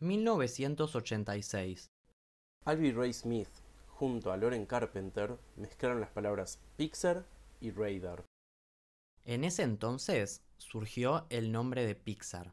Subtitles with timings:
[0.00, 1.86] 1986.
[2.64, 3.48] Alvy Ray Smith
[3.88, 7.26] junto a Loren Carpenter mezclaron las palabras Pixar
[7.60, 8.24] y Radar.
[9.24, 12.52] En ese entonces surgió el nombre de Pixar.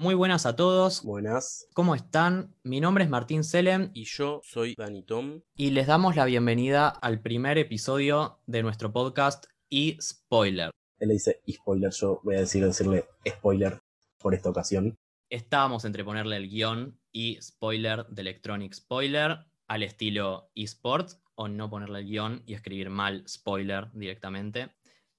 [0.00, 1.02] Muy buenas a todos.
[1.02, 1.66] Buenas.
[1.74, 2.54] ¿Cómo están?
[2.62, 5.40] Mi nombre es Martín Selem Y yo soy Danny Tom.
[5.56, 10.70] y les damos la bienvenida al primer episodio de nuestro podcast y Spoiler.
[11.00, 13.80] Él le dice spoiler, yo voy a decir decirle spoiler
[14.18, 14.96] por esta ocasión.
[15.30, 21.68] Estábamos entre ponerle el guion y spoiler de Electronic Spoiler al estilo eSports o no
[21.70, 24.70] ponerle el guion y escribir mal spoiler directamente.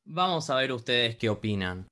[0.06, 1.86] Vamos a ver ustedes qué opinan.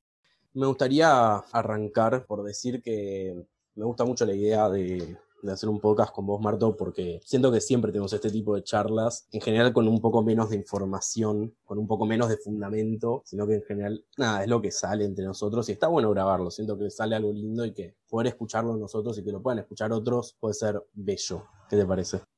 [0.58, 5.16] Me gustaría arrancar por decir que me gusta mucho la idea de,
[5.48, 9.28] hacer un podcast con vos, Marto, porque siento que siempre tenemos este tipo de charlas,
[9.32, 13.46] en general con un poco menos de información, con un poco menos de fundamento, sino
[13.46, 16.76] que en general, nada, es lo que sale entre nosotros y está bueno grabarlo, siento
[16.76, 20.36] que sale algo lindo y que poder escucharlo nosotros y que lo puedan escuchar otros
[20.40, 21.46] puede ser bello.
[21.70, 22.37] ¿Qué te parece?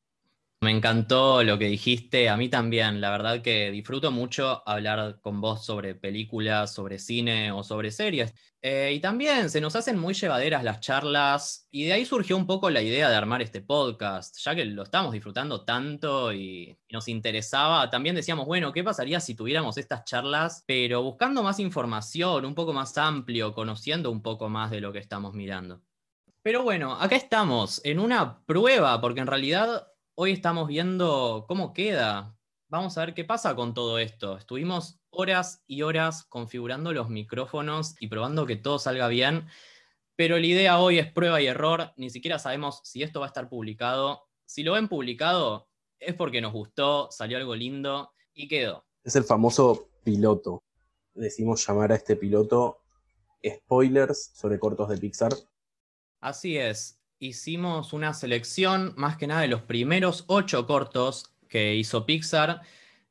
[0.62, 3.00] Me encantó lo que dijiste, a mí también.
[3.00, 8.34] La verdad que disfruto mucho hablar con vos sobre películas, sobre cine o sobre series.
[8.62, 12.46] Eh, y también se nos hacen muy llevaderas las charlas y de ahí surgió un
[12.46, 17.08] poco la idea de armar este podcast, ya que lo estamos disfrutando tanto y nos
[17.08, 17.90] interesaba.
[17.90, 22.74] También decíamos, bueno, ¿qué pasaría si tuviéramos estas charlas, pero buscando más información, un poco
[22.74, 25.82] más amplio, conociendo un poco más de lo que estamos mirando?
[26.42, 29.88] Pero bueno, acá estamos en una prueba, porque en realidad
[30.22, 32.38] hoy estamos viendo cómo queda.
[32.67, 34.38] Vamos a ver qué pasa con todo esto.
[34.38, 39.47] Estuvimos horas y horas configurando los micrófonos y probando que todo salga bien,
[40.17, 41.94] pero la idea hoy es prueba y error.
[41.95, 44.28] Ni siquiera sabemos si esto va a estar publicado.
[44.44, 48.86] Si lo ven publicado es porque nos gustó, salió algo lindo y quedó.
[49.06, 50.62] Es el famoso piloto.
[51.14, 52.81] Decimos llamar a este piloto
[53.42, 55.31] spoilers sobre cortos de Pixar.
[56.19, 62.06] Así es, hicimos una selección más que nada de los primeros ocho cortos que hizo
[62.06, 62.62] Pixar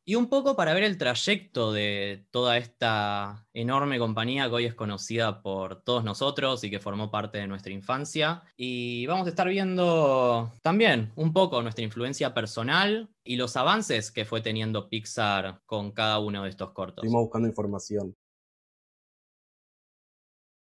[0.08, 4.74] y un poco para ver el trayecto de toda esta enorme compañía que hoy es
[4.74, 8.42] conocida por todos nosotros y que formó parte de nuestra infancia.
[8.56, 14.25] Y vamos a estar viendo también un poco nuestra influencia personal y los avances que
[14.25, 17.04] fue teniendo Pixar con cada uno de estos cortos.
[17.04, 18.16] Estuvimos buscando información.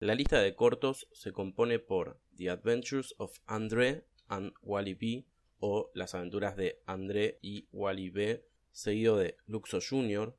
[0.01, 5.27] La lista de cortos se compone por The Adventures of André and Wally B
[5.59, 10.37] o Las aventuras de André y Wally B, seguido de Luxo Jr.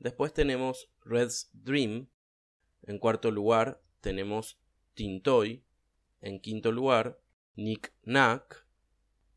[0.00, 2.08] Después tenemos Red's Dream.
[2.82, 4.58] En cuarto lugar tenemos
[4.92, 5.64] Tintoy.
[6.20, 7.18] En quinto lugar,
[7.56, 8.66] Nick Knack.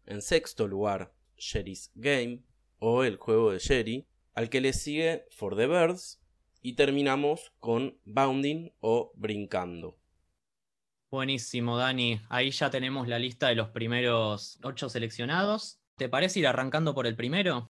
[0.05, 2.43] En sexto lugar, Sherry's Game
[2.79, 4.07] o El juego de Sherry.
[4.33, 6.19] Al que le sigue For the Birds.
[6.65, 9.97] Y terminamos con Bounding o Brincando.
[11.11, 12.21] Buenísimo, Dani.
[12.29, 15.81] Ahí ya tenemos la lista de los primeros ocho seleccionados.
[15.97, 17.69] ¿Te parece ir arrancando por el primero?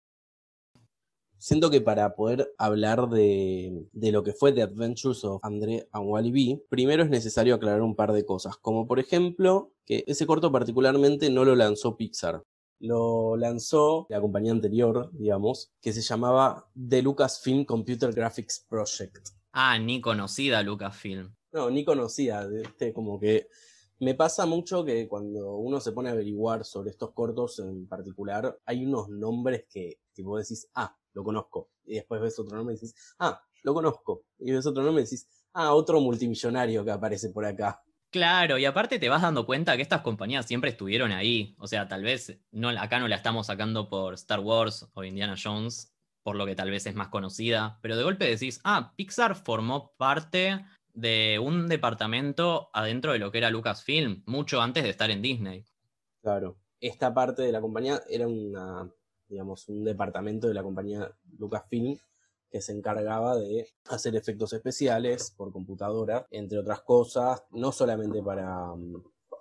[1.38, 6.06] Siento que para poder hablar de, de, lo que fue The Adventures of André and
[6.06, 10.26] Wally B, primero es necesario aclarar un par de cosas, como por ejemplo que ese
[10.26, 12.42] corto particularmente no lo lanzó Pixar,
[12.84, 19.30] lo lanzó la compañía anterior, digamos, que se llamaba The Lucasfilm Computer Graphics Project.
[19.52, 21.34] Ah, ni conocida Lucasfilm.
[21.52, 23.48] No, ni conocida, este, como que
[24.00, 28.58] me pasa mucho que cuando uno se pone a averiguar sobre estos cortos en particular,
[28.66, 31.70] hay unos nombres que, que vos decís, ah, lo conozco.
[31.86, 34.24] Y después ves otro nombre y decís, ah, lo conozco.
[34.38, 37.82] Y ves otro nombre y decís, ah, otro multimillonario que aparece por acá.
[38.14, 41.56] Claro, y aparte te vas dando cuenta que estas compañías siempre estuvieron ahí.
[41.58, 45.34] O sea, tal vez no, acá no la estamos sacando por Star Wars o Indiana
[45.36, 45.92] Jones,
[46.22, 49.96] por lo que tal vez es más conocida, pero de golpe decís, ah, Pixar formó
[49.96, 55.20] parte de un departamento adentro de lo que era Lucasfilm, mucho antes de estar en
[55.20, 55.64] Disney.
[56.22, 58.88] Claro, esta parte de la compañía era una,
[59.26, 61.98] digamos, un departamento de la compañía Lucasfilm
[62.54, 68.72] que se encargaba de hacer efectos especiales por computadora, entre otras cosas, no solamente para,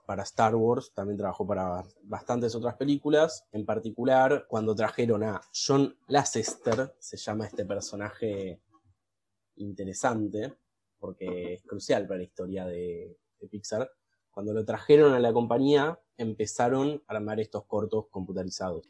[0.08, 5.96] para Star Wars, también trabajó para bastantes otras películas, en particular cuando trajeron a John
[6.08, 8.60] Lasseter, se llama este personaje
[9.58, 10.52] interesante,
[10.98, 13.92] porque es crucial para la historia de, de Pixar,
[14.32, 18.88] cuando lo trajeron a la compañía empezaron a armar estos cortos computarizados.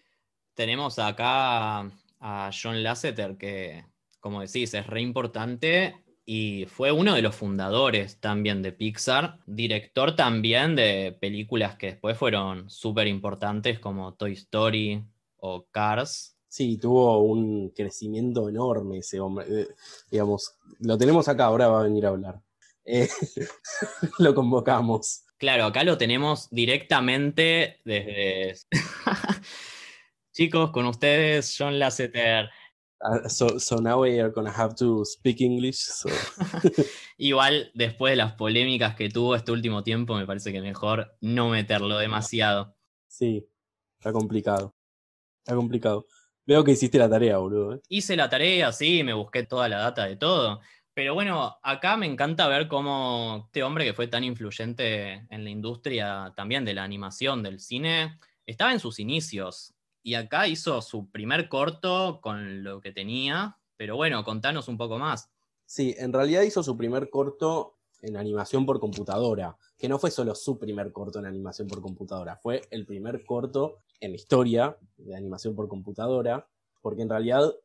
[0.54, 1.92] Tenemos acá
[2.22, 3.92] a John Lasseter que
[4.24, 10.16] como decís, es re importante y fue uno de los fundadores también de Pixar, director
[10.16, 15.04] también de películas que después fueron súper importantes como Toy Story
[15.36, 16.38] o Cars.
[16.48, 19.46] Sí, tuvo un crecimiento enorme ese hombre.
[19.50, 19.68] Eh,
[20.10, 22.40] digamos, lo tenemos acá, ahora va a venir a hablar.
[22.86, 23.10] Eh,
[24.20, 25.26] lo convocamos.
[25.38, 28.56] Claro, acá lo tenemos directamente desde.
[30.32, 32.50] Chicos, con ustedes, John Lasseter.
[33.04, 35.80] Uh, so, so now we are gonna have to speak English.
[35.80, 36.10] So.
[37.18, 41.50] Igual, después de las polémicas que tuvo este último tiempo, me parece que mejor no
[41.50, 42.76] meterlo demasiado.
[43.08, 43.46] Sí,
[44.00, 44.74] está complicado.
[45.44, 46.08] Está complicado.
[46.46, 47.76] Veo que hiciste la tarea, boludo.
[47.76, 47.82] ¿eh?
[47.90, 50.62] Hice la tarea, sí, me busqué toda la data de todo.
[50.94, 55.50] Pero bueno, acá me encanta ver cómo este hombre que fue tan influyente en la
[55.50, 59.73] industria también de la animación, del cine, estaba en sus inicios.
[60.04, 63.58] Y acá hizo su primer corto con lo que tenía.
[63.78, 65.32] Pero bueno, contanos un poco más.
[65.66, 70.36] Sí, en realidad hizo su primer corto en animación por computadora, que no fue solo
[70.36, 75.16] su primer corto en animación por computadora, fue el primer corto en la historia de
[75.16, 76.46] animación por computadora,
[76.82, 77.56] porque en realidad,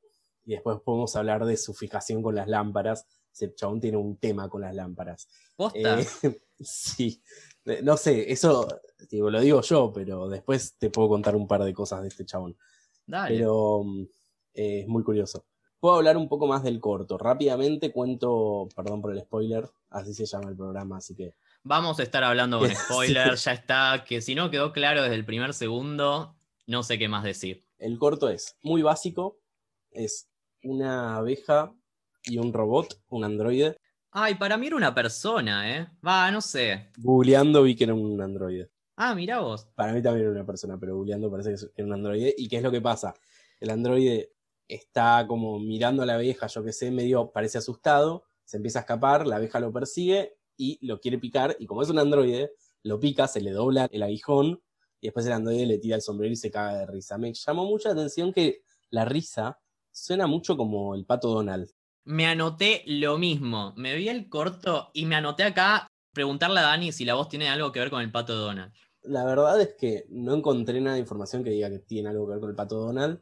[0.47, 4.49] y después podemos hablar de su fijación con las lámparas, ese chabón tiene un tema
[4.49, 5.29] con las lámparas.
[5.57, 6.01] ¿Posta?
[6.01, 6.07] Eh,
[6.61, 7.21] sí,
[7.83, 8.67] no sé, eso
[9.11, 12.25] digo, lo digo yo, pero después te puedo contar un par de cosas de este
[12.25, 12.57] chabón.
[13.07, 13.37] Dale.
[13.37, 13.85] Pero
[14.55, 15.45] eh, es muy curioso.
[15.81, 17.19] Puedo hablar un poco más del corto.
[17.19, 21.35] Rápidamente cuento, perdón por el spoiler, así se llama el programa, así que
[21.65, 25.25] Vamos a estar hablando con spoilers, ya está, que si no quedó claro desde el
[25.25, 26.35] primer segundo,
[26.67, 27.65] no sé qué más decir.
[27.79, 29.39] El corto es muy básico,
[29.91, 30.29] es
[30.63, 31.75] una abeja
[32.25, 33.77] y un robot, un androide.
[34.11, 35.89] Ay, para mí era una persona, ¿eh?
[36.07, 36.91] Va, no sé.
[36.97, 38.71] Googleando vi que era un androide.
[38.97, 39.69] Ah, mira vos.
[39.75, 42.35] Para mí también era una persona, pero googleando parece que era un androide.
[42.37, 43.15] ¿Y qué es lo que pasa?
[43.61, 44.33] El androide
[44.67, 48.83] está como mirando a la abeja, yo que sé, medio parece asustado, se empieza a
[48.83, 52.53] escapar, la abeja lo persigue y lo quiere picar, y como es un androide,
[52.83, 54.63] lo pica, se le dobla el aguijón,
[55.01, 57.19] y después el androide le tira el sombrero y se caga de risa.
[57.19, 59.59] Me llamó mucha atención que la risa
[59.91, 61.71] suena mucho como el pato Donald.
[62.09, 63.75] Me anoté lo mismo.
[63.77, 67.51] Me vi el corto y me anoté acá preguntarle a Dani si la voz tiene
[67.51, 68.73] algo que ver con el pato Donald.
[69.03, 72.31] La verdad es que no encontré nada de información que diga que tiene algo que
[72.31, 73.21] ver con el pato Donald,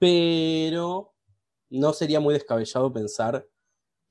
[0.00, 1.14] pero
[1.70, 3.46] no sería muy descabellado pensar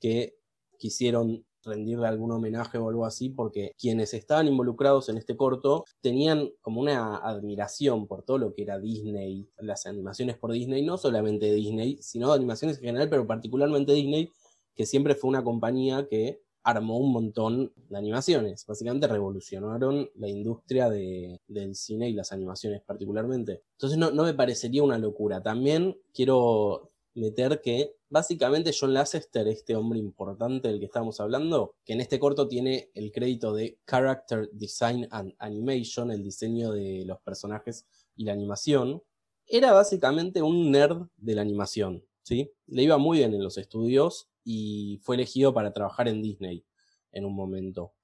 [0.00, 0.38] que
[0.78, 6.50] quisieron rendirle algún homenaje o algo así, porque quienes estaban involucrados en este corto tenían
[6.62, 11.52] como una admiración por todo lo que era Disney, las animaciones por Disney, no solamente
[11.52, 14.32] Disney, sino animaciones en general, pero particularmente Disney,
[14.74, 18.66] que siempre fue una compañía que armó un montón de animaciones.
[18.66, 23.62] Básicamente revolucionaron la industria de, del cine y las animaciones particularmente.
[23.72, 25.40] Entonces no, no me parecería una locura.
[25.40, 31.94] También quiero meter que básicamente John Lasseter, este hombre importante del que estamos hablando, que
[31.94, 37.18] en este corto tiene el crédito de Character Design and Animation, el diseño de los
[37.20, 39.02] personajes y la animación,
[39.46, 42.52] era básicamente un nerd de la animación, ¿sí?
[42.66, 46.64] Le iba muy bien en los estudios y fue elegido para trabajar en Disney
[47.12, 47.94] en un momento.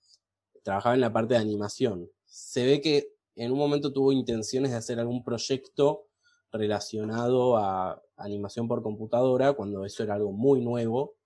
[0.62, 2.10] Trabajaba en la parte de animación.
[2.24, 6.06] Se ve que en un momento tuvo intenciones de hacer algún proyecto
[6.52, 11.16] relacionado a animación por computadora, cuando eso era algo muy nuevo,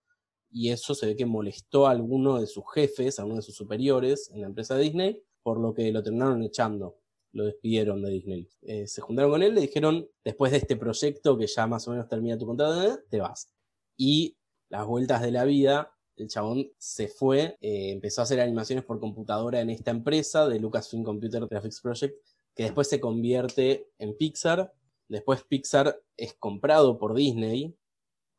[0.51, 3.57] y eso se ve que molestó a alguno de sus jefes, a uno de sus
[3.57, 6.99] superiores en la empresa Disney, por lo que lo terminaron echando,
[7.33, 8.49] lo despidieron de Disney.
[8.63, 11.91] Eh, se juntaron con él, le dijeron, después de este proyecto que ya más o
[11.91, 13.51] menos termina tu contrato, te vas.
[13.97, 14.37] Y
[14.69, 18.99] las vueltas de la vida, el chabón se fue, eh, empezó a hacer animaciones por
[18.99, 22.17] computadora en esta empresa de Lucasfilm Computer Graphics Project,
[22.55, 24.73] que después se convierte en Pixar,
[25.09, 27.77] Después Pixar es comprado por Disney.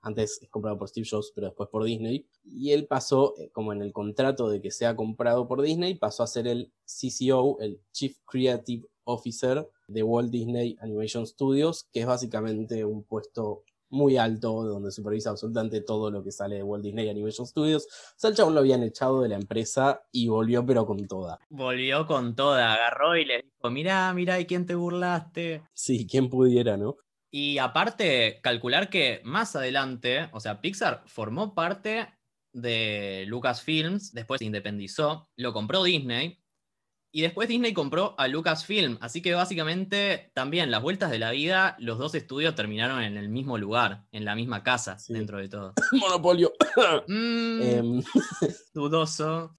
[0.02, 2.28] Antes es comprado por Steve Jobs, pero después por Disney.
[2.44, 6.24] Y él pasó, eh, como en el contrato de que sea comprado por Disney, pasó
[6.24, 12.06] a ser el CCO, el Chief Creative Officer de Walt Disney Animation Studios, que es
[12.06, 17.10] básicamente un puesto muy alto, donde supervisa absolutamente todo lo que sale de Walt Disney
[17.10, 17.86] Animation Studios.
[17.86, 21.39] O sea, el chabón lo habían echado de la empresa y volvió pero con toda.
[21.50, 25.63] Volvió con toda, agarró y le dijo, mirá, mirá, ¿y quién te burlaste?
[25.74, 26.98] Sí, quién pudiera, ¿no?
[27.29, 32.08] Y aparte, calcular que más adelante, o sea, Pixar formó parte
[32.53, 36.39] de Lucasfilms, después se independizó, lo compró Disney,
[37.18, 41.76] y después Disney compró a Lucasfilm, así que básicamente también las vueltas de la vida,
[41.80, 45.14] los dos estudios terminaron en el mismo lugar, en la misma casa, Sí.
[45.14, 45.74] dentro de todo.
[45.94, 46.54] Monopolio.
[47.08, 48.04] Mm, Em,
[48.76, 49.58] dudoso.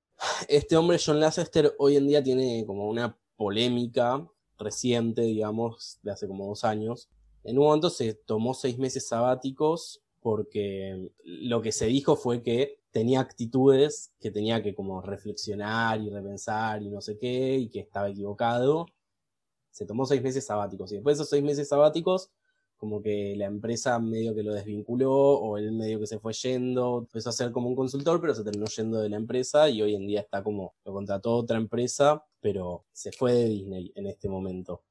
[0.49, 4.25] este hombre, John Lasseter, hoy en día tiene como una polémica
[4.57, 7.09] reciente, digamos, de hace como dos años.
[7.43, 12.79] En un momento se tomó seis meses sabáticos porque lo que se dijo fue que
[12.91, 17.81] tenía actitudes que tenía que como reflexionar y repensar y no sé qué, y que
[17.81, 18.87] estaba equivocado.
[19.71, 22.31] Se tomó seis meses sabáticos y después de esos seis meses sabáticos
[22.79, 26.99] como que la empresa medio que lo desvinculó o él medio que se fue yendo,
[27.01, 29.97] empezó a ser como un consultor, pero se terminó yendo de la empresa y hoy
[29.97, 34.29] en día está como, lo contrató otra empresa, pero se fue de Disney en este
[34.29, 34.85] momento.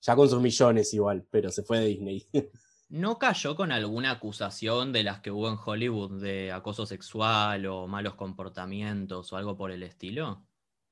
[0.00, 2.26] Ya con sus millones igual, pero se fue de Disney.
[2.88, 7.86] ¿No cayó con alguna acusación de las que hubo en Hollywood de acoso sexual o
[7.88, 10.46] malos comportamientos o algo por el estilo?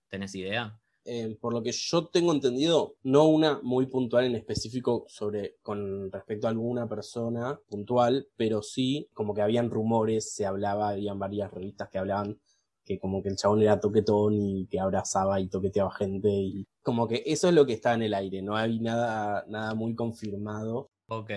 [0.09, 0.81] ¿Tenés idea?
[1.05, 6.13] Eh, por lo que yo tengo entendido, no una muy puntual en específico sobre con
[6.13, 11.51] respecto a alguna persona puntual, pero sí como que habían rumores, se hablaba, habían varias
[11.51, 12.41] revistas que hablaban
[12.85, 17.07] que como que el chabón era toquetón y que abrazaba y toqueteaba gente y como
[17.09, 20.91] que eso es lo que está en el aire, no hay nada, nada muy confirmado.
[21.09, 21.31] Ok.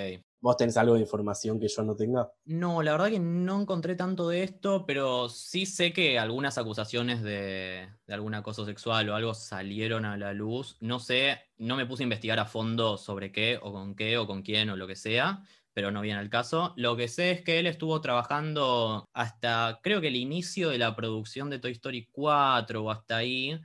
[0.45, 2.31] ¿Vos tenés algo de información que yo no tenga?
[2.45, 7.23] No, la verdad que no encontré tanto de esto, pero sí sé que algunas acusaciones
[7.23, 10.77] de, de, algún acoso sexual o algo salieron a la luz.
[10.81, 14.27] No sé, no me puse a investigar a fondo sobre qué o con qué o
[14.27, 15.41] con quién o lo que sea,
[15.73, 16.75] pero no viene al caso.
[16.77, 20.95] Lo que sé es que él estuvo trabajando hasta, creo que el inicio de la
[20.95, 23.59] producción de Toy Story 4 o hasta ahí.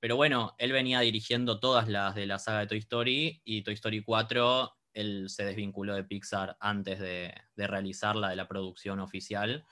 [0.00, 3.72] Pero bueno, él venía dirigiendo todas las de la saga de Toy Story y Toy
[3.72, 8.98] Story 4 él se desvinculó de Pixar antes de, de realizar la de la producción
[9.00, 9.64] oficial.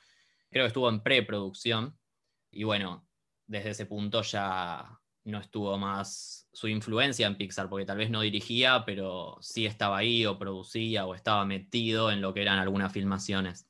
[0.50, 1.98] Creo que estuvo en preproducción.
[2.50, 3.08] Y bueno,
[3.46, 8.20] desde ese punto ya no estuvo más su influencia en Pixar, porque tal vez no
[8.20, 12.92] dirigía, pero sí estaba ahí o producía o estaba metido en lo que eran algunas
[12.92, 13.66] filmaciones.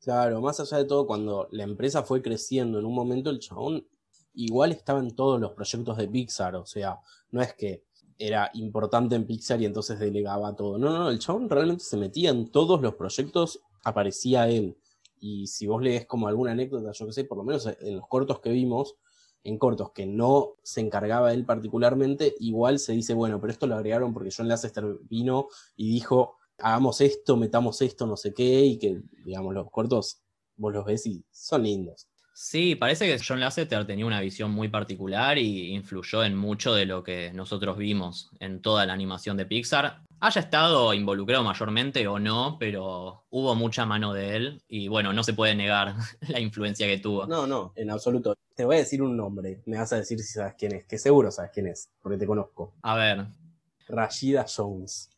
[0.00, 3.86] Claro, más allá de todo, cuando la empresa fue creciendo, en un momento el chabón
[4.34, 6.98] igual estaba en todos los proyectos de Pixar, o sea,
[7.30, 7.84] no es que
[8.18, 10.76] era importante en Pixar y entonces delegaba todo.
[10.78, 14.76] No, no, el chabón realmente se metía en todos los proyectos, aparecía él.
[15.20, 18.08] Y si vos lees como alguna anécdota, yo que sé, por lo menos en los
[18.08, 18.96] cortos que vimos,
[19.44, 23.76] en cortos que no se encargaba él particularmente, igual se dice, bueno, pero esto lo
[23.76, 28.78] agregaron porque John Lasseter vino y dijo, hagamos esto, metamos esto, no sé qué, y
[28.78, 30.22] que, digamos, los cortos,
[30.56, 32.07] vos los ves y son lindos.
[32.40, 36.86] Sí, parece que John Lasseter tenía una visión muy particular y influyó en mucho de
[36.86, 40.02] lo que nosotros vimos en toda la animación de Pixar.
[40.20, 45.24] Haya estado involucrado mayormente o no, pero hubo mucha mano de él y bueno, no
[45.24, 45.96] se puede negar
[46.28, 47.26] la influencia que tuvo.
[47.26, 48.36] No, no, en absoluto.
[48.54, 50.96] Te voy a decir un nombre, me vas a decir si sabes quién es, que
[50.96, 52.72] seguro sabes quién es, porque te conozco.
[52.82, 53.26] A ver.
[53.88, 55.10] Rashida Jones.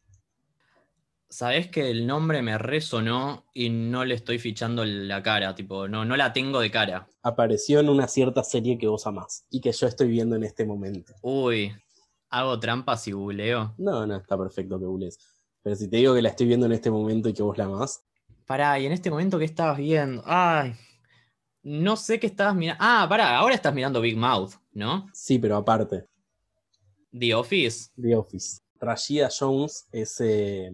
[1.32, 6.04] Sabés que el nombre me resonó y no le estoy fichando la cara, tipo, no,
[6.04, 7.08] no la tengo de cara.
[7.22, 10.64] Apareció en una cierta serie que vos amás y que yo estoy viendo en este
[10.64, 11.14] momento.
[11.22, 11.72] Uy,
[12.30, 13.76] ¿hago trampas y googleo?
[13.78, 15.18] No, no, está perfecto que googlees.
[15.62, 17.66] Pero si te digo que la estoy viendo en este momento y que vos la
[17.66, 18.02] amás.
[18.44, 20.24] Pará, ¿y en este momento qué estabas viendo?
[20.26, 20.74] Ay,
[21.62, 22.82] no sé qué estabas mirando.
[22.82, 25.06] Ah, pará, ahora estás mirando Big Mouth, ¿no?
[25.12, 26.08] Sí, pero aparte.
[27.16, 27.90] The Office.
[27.94, 28.62] The Office.
[28.80, 30.20] Rashida Jones es...
[30.20, 30.72] Eh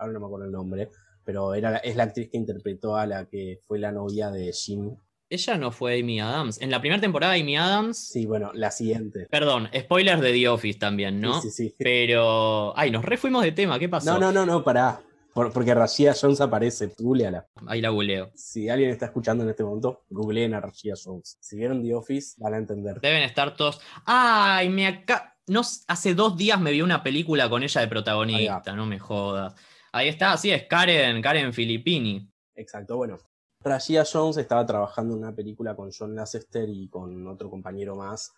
[0.00, 0.90] ahora no me acuerdo el nombre,
[1.24, 4.96] pero era, es la actriz que interpretó a la que fue la novia de Jim.
[5.28, 6.60] Ella no fue Amy Adams.
[6.60, 7.96] En la primera temporada Amy Adams.
[7.96, 9.28] Sí, bueno, la siguiente.
[9.30, 11.40] Perdón, spoilers de The Office también, ¿no?
[11.40, 11.74] Sí, sí, sí.
[11.78, 12.76] Pero.
[12.76, 14.12] Ay, nos refuimos de tema, ¿qué pasó?
[14.12, 15.00] No, no, no, no, pará.
[15.32, 17.46] porque Rashida Jones aparece, googleala.
[17.68, 18.32] Ahí la googleo.
[18.34, 21.38] Si alguien está escuchando en este momento, googleen a Rashida Jones.
[21.40, 23.00] Si vieron The Office, van a entender.
[23.00, 23.80] Deben estar todos.
[24.06, 24.68] ¡Ay!
[24.68, 25.36] Me acá.
[25.46, 29.54] No, hace dos días me vi una película con ella de protagonista, no me jodas.
[29.92, 32.30] Ahí está, sí, es Karen, Karen Filippini.
[32.54, 33.18] Exacto, bueno.
[33.62, 38.32] Rashida Jones estaba trabajando en una película con John Lasseter y con otro compañero más.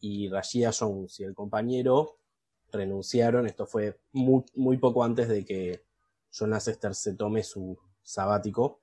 [0.00, 2.18] Y Rashida Jones y el compañero
[2.72, 3.46] renunciaron.
[3.46, 5.84] Esto fue muy, muy poco antes de que
[6.36, 8.80] John Lasseter se tome su sabático.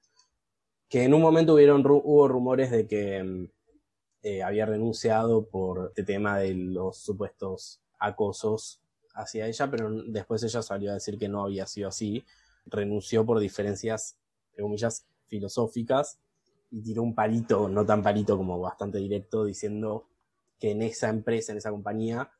[0.87, 3.47] Que en un momento hubieron, hubo rumores de que mm,
[4.21, 8.82] eh, había renunciado por este tema de los supuestos acosos
[9.13, 12.23] hacia ella, pero después ella salió a decir que no había sido así.
[12.65, 14.17] Renunció por diferencias,
[14.51, 16.19] entre comillas, filosóficas
[16.71, 20.07] y tiró un palito, no tan palito como bastante directo, diciendo
[20.59, 22.31] que en esa empresa, en esa compañía,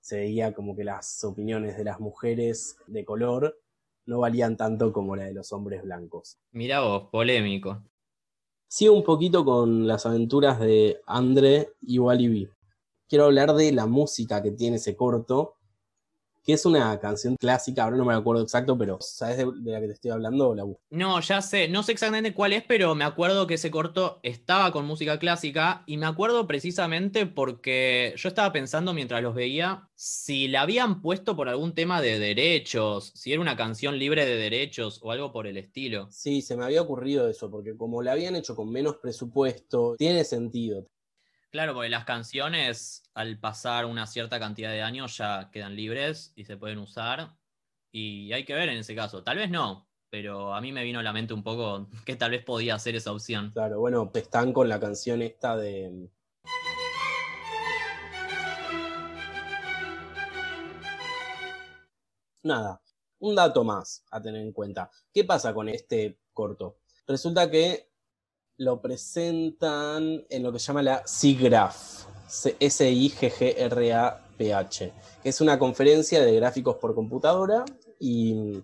[0.00, 3.58] se veía como que las opiniones de las mujeres de color
[4.06, 6.38] no valían tanto como la de los hombres blancos.
[6.52, 7.82] Mira vos, polémico.
[8.68, 12.48] Sigo un poquito con las aventuras de André y Wally
[13.08, 15.54] Quiero hablar de la música que tiene ese corto,
[16.46, 19.88] que es una canción clásica, ahora no me acuerdo exacto, pero ¿sabes de, la que
[19.88, 20.54] te estoy hablando?
[20.54, 20.64] La...
[20.90, 24.70] No, ya sé, no sé exactamente cuál es, pero me acuerdo que ese corto estaba
[24.70, 30.46] con música clásica y me acuerdo precisamente porque yo estaba pensando mientras los veía si
[30.46, 35.00] la habían puesto por algún tema de derechos, si era una canción libre de derechos
[35.02, 36.06] o algo por el estilo.
[36.12, 40.22] Sí, se me había ocurrido eso, porque como la habían hecho con menos presupuesto, tiene
[40.22, 40.86] sentido.
[41.50, 46.44] Claro, porque las canciones al pasar una cierta cantidad de años ya quedan libres y
[46.44, 47.36] se pueden usar.
[47.92, 49.22] Y hay que ver en ese caso.
[49.22, 52.32] Tal vez no, pero a mí me vino a la mente un poco que tal
[52.32, 53.52] vez podía ser esa opción.
[53.52, 56.10] Claro, bueno, están con la canción esta de.
[62.42, 62.80] Nada,
[63.18, 64.90] un dato más a tener en cuenta.
[65.12, 66.78] ¿Qué pasa con este corto?
[67.06, 67.90] Resulta que
[68.58, 71.74] lo presentan en lo que se llama la SIGGRAPH,
[72.60, 73.32] S-I-G-G-R-A-P-H,
[75.22, 77.64] que es una conferencia de gráficos por computadora
[78.00, 78.62] y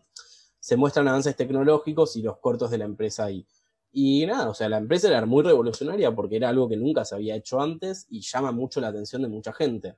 [0.58, 3.44] se muestran avances tecnológicos y los cortos de la empresa ahí.
[3.92, 7.14] Y nada, o sea, la empresa era muy revolucionaria porque era algo que nunca se
[7.14, 9.96] había hecho antes y llama mucho la atención de mucha gente.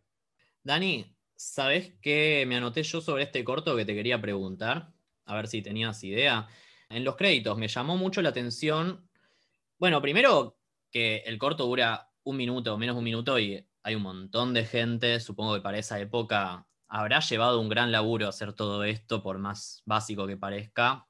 [0.64, 4.92] Dani, ¿sabes qué me anoté yo sobre este corto que te quería preguntar?
[5.26, 6.48] A ver si tenías idea.
[6.88, 9.08] En los créditos me llamó mucho la atención.
[9.78, 10.58] Bueno, primero
[10.90, 14.64] que el corto dura un minuto, menos de un minuto, y hay un montón de
[14.64, 15.20] gente.
[15.20, 19.82] Supongo que para esa época habrá llevado un gran laburo hacer todo esto, por más
[19.84, 21.06] básico que parezca.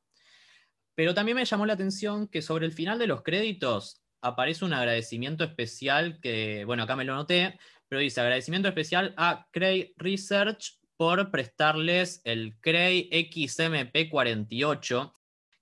[0.95, 4.73] Pero también me llamó la atención que sobre el final de los créditos aparece un
[4.73, 10.79] agradecimiento especial que, bueno, acá me lo noté, pero dice agradecimiento especial a Cray Research
[10.97, 15.13] por prestarles el Cray XMP48,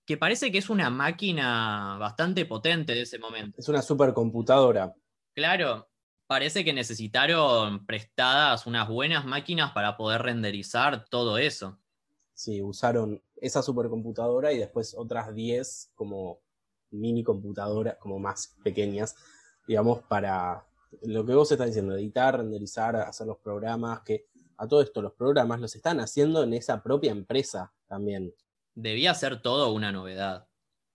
[0.05, 3.59] que parece que es una máquina bastante potente de ese momento.
[3.59, 4.95] Es una supercomputadora.
[5.35, 5.89] Claro,
[6.27, 11.79] parece que necesitaron prestadas unas buenas máquinas para poder renderizar todo eso.
[12.35, 16.41] Sí, usaron esa supercomputadora y después otras 10 como
[16.91, 19.17] mini computadoras, como más pequeñas,
[19.67, 20.65] digamos, para
[21.03, 24.27] lo que vos estás diciendo, editar, renderizar, hacer los programas, que
[24.59, 28.35] a todo esto los programas los están haciendo en esa propia empresa también.
[28.75, 30.49] Debía ser todo una novedad.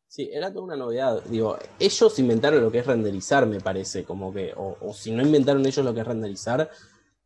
[0.07, 1.21] Sí, era toda una novedad.
[1.25, 5.65] Digo, ellos inventaron lo que es renderizar, me parece, como que, o, si no inventaron
[5.65, 6.69] ellos lo que es renderizar,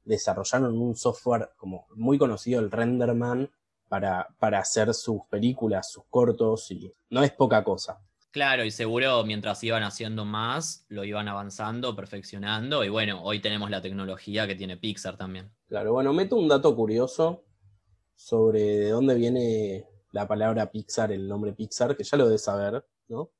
[0.03, 3.51] desarrollaron un software como muy conocido, el Renderman,
[3.87, 8.01] para, para hacer sus películas, sus cortos, y no es poca cosa.
[8.31, 13.69] Claro, y seguro mientras iban haciendo más, lo iban avanzando, perfeccionando, y bueno, hoy tenemos
[13.69, 15.51] la tecnología que tiene Pixar también.
[15.67, 17.43] Claro, bueno, meto un dato curioso
[18.15, 22.85] sobre de dónde viene la palabra Pixar, el nombre Pixar, que ya lo debes saber,
[23.07, 23.31] ¿no?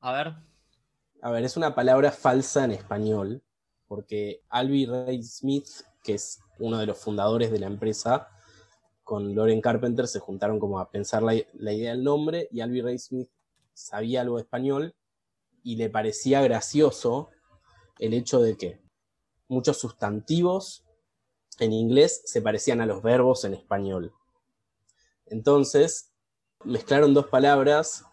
[0.00, 0.34] A ver.
[1.22, 3.42] A ver, es una palabra falsa en español,
[3.86, 5.68] porque Alvy Ray Smith,
[6.02, 8.28] que es uno de los fundadores de la empresa,
[9.04, 12.98] con Loren Carpenter se juntaron como a pensar la, idea del nombre y Alvy Ray
[12.98, 13.28] Smith
[13.74, 14.94] sabía algo de español
[15.62, 17.30] y le parecía gracioso
[17.98, 18.80] el hecho de que
[19.48, 20.84] muchos sustantivos
[21.58, 24.14] en inglés se parecían a los verbos en español.
[25.32, 26.12] Entonces,
[26.64, 28.04] mezclaron dos palabras,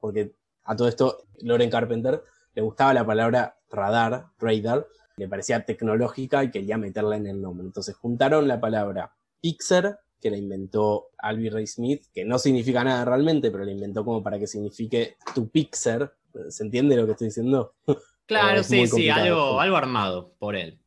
[0.00, 0.34] porque
[0.64, 2.22] a todo esto Loren Carpenter
[2.54, 7.66] le gustaba la palabra radar, radar, le parecía tecnológica y quería meterla en el nombre.
[7.66, 13.04] Entonces juntaron la palabra Pixar, que la inventó Alvy Ray Smith, que no significa nada
[13.04, 16.14] realmente, pero la inventó como para que signifique tu Pixar.
[16.48, 17.74] ¿Se entiende lo que estoy diciendo?
[18.26, 20.80] Claro, sí, sí, algo, algo armado por él.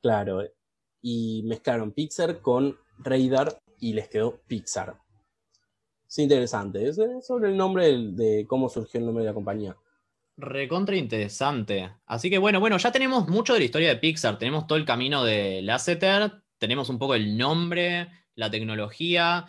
[0.00, 0.44] Claro.
[1.02, 4.96] Y mezclaron Pixar con Radar y les quedó Pixar.
[6.08, 6.88] Sí, interesante.
[6.88, 9.76] Es sobre el nombre de, cómo surgió el nombre de la compañía.
[10.38, 11.92] Recontra interesante.
[12.06, 14.38] Así que bueno, bueno, ya tenemos mucho de la historia de Pixar.
[14.38, 19.46] Tenemos todo el camino de Lasseter, tenemos un poco el nombre, la tecnología.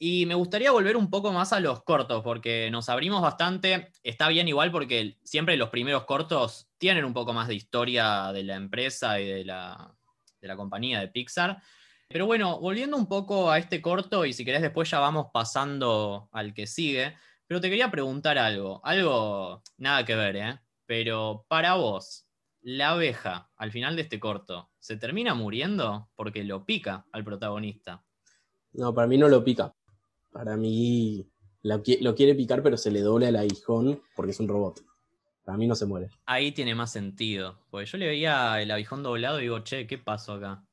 [0.00, 3.92] Y me gustaría volver un poco más a los cortos, porque nos abrimos bastante.
[4.02, 8.42] Está bien igual porque siempre los primeros cortos tienen un poco más de historia de
[8.42, 9.94] la empresa y de la,
[10.40, 11.62] de la compañía de Pixar.
[12.12, 16.28] Pero bueno, volviendo un poco a este corto, y si querés después ya vamos pasando
[16.32, 17.14] al que sigue,
[17.46, 20.58] pero te quería preguntar algo, algo nada que ver, ¿eh?
[20.86, 22.26] Pero para vos,
[22.62, 28.02] la abeja al final de este corto, ¿se termina muriendo porque lo pica al protagonista?
[28.72, 29.72] No, para mí no lo pica.
[30.32, 31.24] Para mí
[31.62, 34.80] lo, quiere picar, pero se le dobla el aguijón porque es un robot.
[35.44, 36.08] Para mí no se muere.
[36.26, 37.60] Ahí tiene más sentido.
[37.70, 40.64] Porque yo le veía el aguijón doblado y digo, che, ¿qué pasó acá?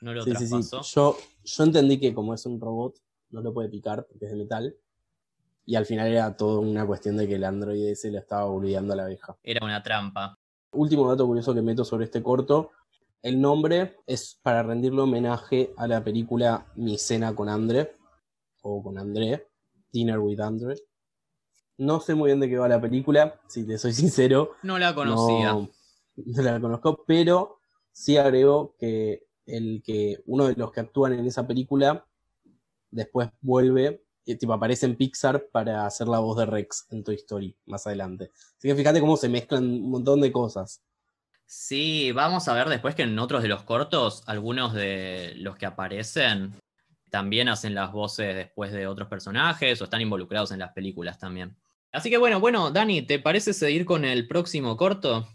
[0.00, 0.82] No lo traspasó.
[0.82, 2.96] Yo, yo entendí que como es un robot,
[3.30, 4.76] no lo puede picar porque es de metal.
[5.66, 8.92] Y al final era todo una cuestión de que el androide ese le estaba olvidando
[8.92, 9.36] a la abeja.
[9.42, 10.36] Era una trampa.
[10.72, 12.70] Último dato curioso que meto sobre este corto.
[13.22, 17.96] El nombre es para rendirle homenaje a la película Mi cena con André.
[18.62, 19.48] O con André.
[19.92, 20.76] Dinner with André.
[21.76, 24.52] No sé muy bien de qué va la película, si te soy sincero.
[24.62, 25.52] No la conocía.
[25.52, 25.68] No,
[26.16, 27.60] no la conozco, pero
[27.92, 32.06] sí agrego que el que uno de los que actúan en esa película
[32.90, 37.16] después vuelve y tipo aparece en Pixar para hacer la voz de Rex en Toy
[37.16, 38.30] Story más adelante.
[38.56, 40.82] Así que fíjate cómo se mezclan un montón de cosas.
[41.46, 45.66] Sí, vamos a ver después que en otros de los cortos, algunos de los que
[45.66, 46.54] aparecen
[47.10, 51.56] también hacen las voces después de otros personajes o están involucrados en las películas también.
[51.90, 55.26] Así que bueno, bueno, Dani, ¿te parece seguir con el próximo corto?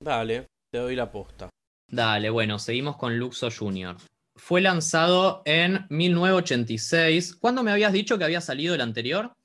[0.00, 1.48] Dale, te doy la posta.
[1.92, 3.98] Dale, bueno, seguimos con Luxo Jr.
[4.34, 7.36] Fue lanzado en 1986.
[7.36, 9.36] ¿Cuándo me habías dicho que había salido el anterior?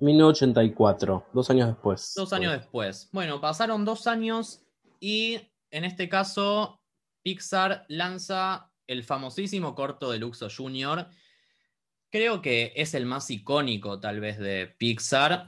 [0.00, 2.14] 1984, dos años después.
[2.16, 3.08] Dos años después.
[3.12, 4.64] Bueno, pasaron dos años
[4.98, 5.38] y
[5.70, 6.80] en este caso
[7.22, 11.06] Pixar lanza el famosísimo corto de Luxo Jr.
[12.10, 15.46] Creo que es el más icónico tal vez de Pixar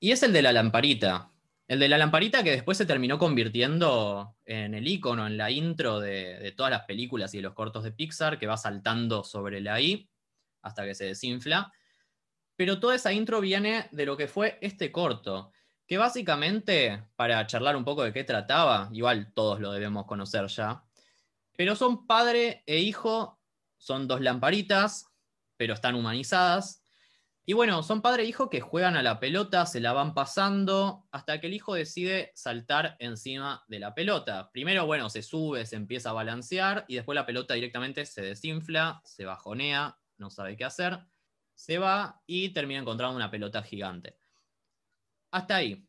[0.00, 1.31] y es el de la lamparita.
[1.72, 6.00] El de la lamparita que después se terminó convirtiendo en el icono, en la intro
[6.00, 9.62] de, de, todas las películas y de los cortos de Pixar, que va saltando sobre
[9.62, 10.06] la I
[10.60, 11.72] hasta que se desinfla.
[12.56, 15.50] Pero toda esa intro viene de lo que fue este corto,
[15.86, 20.84] que básicamente, para charlar un poco de qué trataba, igual todos lo debemos conocer ya,
[21.56, 23.40] pero son padre e hijo,
[23.78, 25.06] son dos lamparitas,
[25.56, 26.81] pero están humanizadas.
[27.44, 31.08] Y bueno, son padre e hijo que juegan a la pelota, se la van pasando,
[31.10, 34.50] hasta que el hijo decide saltar encima de la pelota.
[34.52, 39.00] Primero, bueno, se sube, se empieza a balancear, y después la pelota directamente se desinfla,
[39.04, 41.00] se bajonea, no sabe qué hacer,
[41.54, 44.16] se va y termina encontrando una pelota gigante.
[45.32, 45.88] Hasta ahí.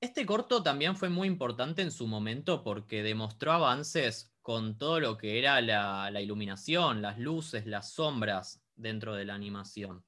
[0.00, 5.18] Este corto también fue muy importante en su momento porque demostró avances con todo lo
[5.18, 10.04] que era la, iluminación, las luces, las sombras dentro de la animación.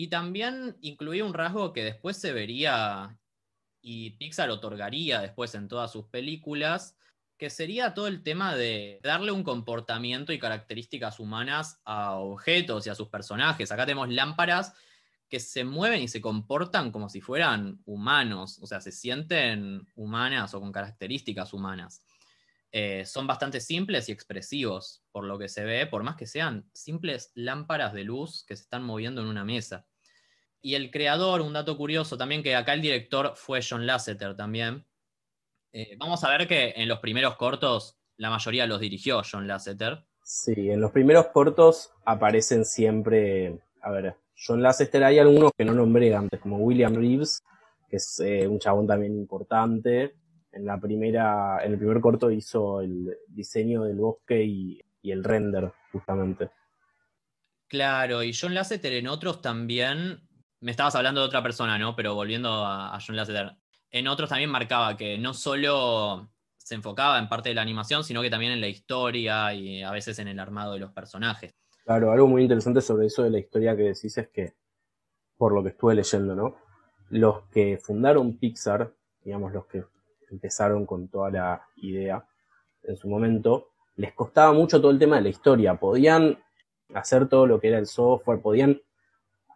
[0.00, 3.18] Y también incluía un rasgo que después se vería
[3.80, 6.96] y Pixar otorgaría después en todas sus películas,
[7.36, 12.90] que sería todo el tema de darle un comportamiento y características humanas a objetos y
[12.90, 13.72] a sus personajes.
[13.72, 14.72] Acá tenemos lámparas
[15.28, 20.54] que se mueven y se comportan como si fueran humanos, o sea, se sienten humanas
[20.54, 22.04] o con características humanas.
[22.70, 26.70] Eh, son bastante simples y expresivos por lo que se ve, por más que sean
[26.72, 29.87] simples lámparas de luz que se están moviendo en una mesa.
[30.60, 34.84] Y el creador, un dato curioso también, que acá el director fue John Lasseter también.
[35.72, 40.04] Eh, vamos a ver que en los primeros cortos la mayoría los dirigió John Lasseter.
[40.22, 45.72] Sí, en los primeros cortos aparecen siempre, a ver, John Lasseter, hay algunos que no
[45.72, 47.42] nombré antes, como William Reeves,
[47.88, 50.14] que es eh, un chabón también importante.
[50.52, 55.72] En la primera, en el primer corto hizo el diseño del bosque y, el render,
[55.90, 56.50] justamente.
[57.66, 60.27] Claro, y John Lasseter en otros también.
[60.60, 61.94] Me estabas hablando de otra persona, ¿no?
[61.94, 63.56] Pero volviendo a, a John Lasseter.
[63.90, 66.30] En otros también marcaba que no solo
[66.68, 69.90] se enfocaba en parte de la animación, sino que también en la historia y a
[69.90, 71.54] veces en el armado de los personajes.
[71.84, 74.52] Claro, algo muy interesante sobre eso de la historia que decís es que,
[75.38, 76.56] por lo que estuve leyendo, ¿no?
[77.08, 78.92] Los que fundaron Pixar,
[79.24, 79.84] digamos, los que
[80.30, 82.28] empezaron con toda la idea
[82.82, 85.76] en su momento, les costaba mucho todo el tema de la historia.
[85.76, 86.38] Podían
[86.92, 88.82] hacer todo lo que era el software, podían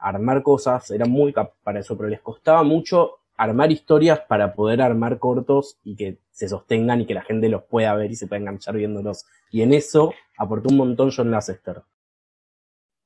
[0.02, 5.18] armar cosas, eran muy para eso, pero les costaba mucho armar historias para poder armar
[5.18, 8.40] cortos y que se sostengan y que la gente los pueda ver y se pueda
[8.40, 9.24] enganchar viéndolos.
[9.50, 11.82] Y en eso aportó un montón John Lasseter.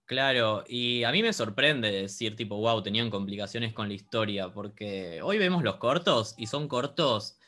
[0.06, 5.20] Claro, y a mí me sorprende decir tipo, wow, tenían complicaciones con la historia, porque
[5.22, 7.38] hoy vemos los cortos y son cortos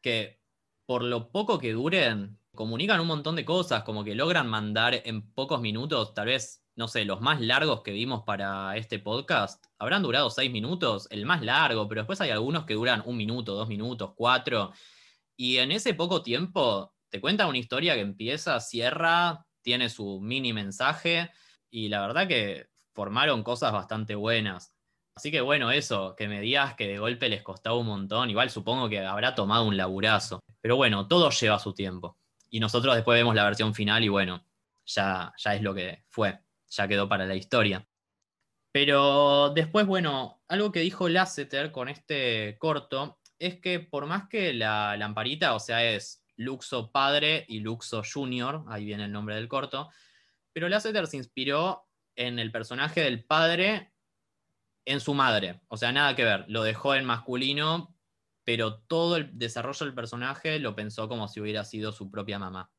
[0.00, 0.38] que
[0.86, 5.32] por lo poco que duren, comunican un montón de cosas, como que logran mandar en
[5.32, 10.02] pocos minutos, tal vez, no sé, los más largos que vimos para este podcast, habrán
[10.02, 13.68] durado seis minutos, el más largo, pero después hay algunos que duran un minuto, dos
[13.68, 14.72] minutos, cuatro,
[15.36, 20.52] y en ese poco tiempo te cuenta una historia que empieza, cierra, tiene su mini
[20.52, 21.30] mensaje
[21.70, 24.74] y la verdad que formaron cosas bastante buenas.
[25.16, 28.50] Así que bueno, eso, que me digas que de golpe les costaba un montón, igual
[28.50, 30.40] supongo que habrá tomado un laburazo.
[30.60, 32.18] Pero bueno, todo lleva su tiempo.
[32.50, 34.44] Y nosotros después vemos la versión final y bueno,
[34.84, 36.38] ya, ya es lo que fue,
[36.76, 37.86] ya quedó para la historia.
[38.72, 44.52] Pero después, bueno, algo que dijo Lasseter con este corto es que por más que
[44.52, 49.48] la lamparita, o sea, es Luxo padre y Luxo junior, ahí viene el nombre del
[49.48, 49.90] corto,
[50.52, 53.92] pero Lasseter se inspiró en el personaje del padre
[54.84, 55.60] en su madre.
[55.68, 56.44] O sea, nada que ver.
[56.48, 57.96] Lo dejó en masculino,
[58.44, 62.70] pero todo el desarrollo del personaje lo pensó como si hubiera sido su propia mamá.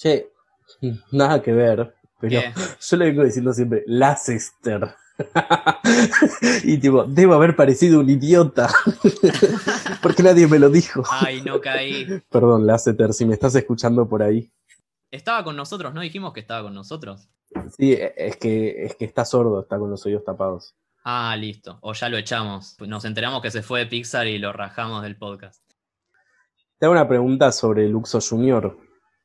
[0.00, 0.32] Che,
[1.12, 1.94] nada que ver.
[2.18, 2.40] Pero
[2.80, 4.94] yo le vengo diciendo siempre, Lasseter.
[6.64, 8.70] y tipo, debo haber parecido un idiota.
[10.02, 11.02] Porque nadie me lo dijo.
[11.10, 12.06] Ay, no caí.
[12.30, 14.50] Perdón, Lasseter, si me estás escuchando por ahí.
[15.10, 16.00] Estaba con nosotros, ¿no?
[16.00, 17.28] Dijimos que estaba con nosotros.
[17.76, 20.74] Sí, es que, es que está sordo, está con los oídos tapados.
[21.04, 21.78] Ah, listo.
[21.82, 22.76] O ya lo echamos.
[22.80, 25.62] Nos enteramos que se fue de Pixar y lo rajamos del podcast.
[26.78, 28.78] Te hago una pregunta sobre Luxo Junior.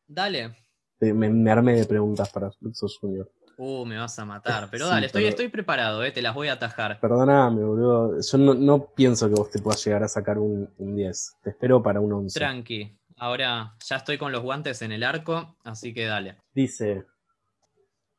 [0.07, 0.64] Dale.
[1.13, 3.29] Me, me armé de preguntas para Luxo Junior.
[3.57, 4.67] Uh, me vas a matar.
[4.69, 6.99] Pero Sí, dale, estoy, pero- estoy preparado, eh, te las voy a atajar.
[6.99, 8.19] Perdóname, boludo.
[8.19, 11.37] Yo no, no pienso que vos te puedas llegar a sacar un, un 10.
[11.41, 12.37] Te espero para un 11.
[12.39, 12.97] Tranqui.
[13.17, 16.35] Ahora ya estoy con los guantes en el arco, así que dale.
[16.53, 17.05] Dice: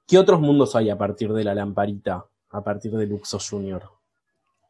[0.07, 2.25] ¿Qué otros mundos hay a partir de la lamparita?
[2.51, 3.83] A partir de Luxo Junior.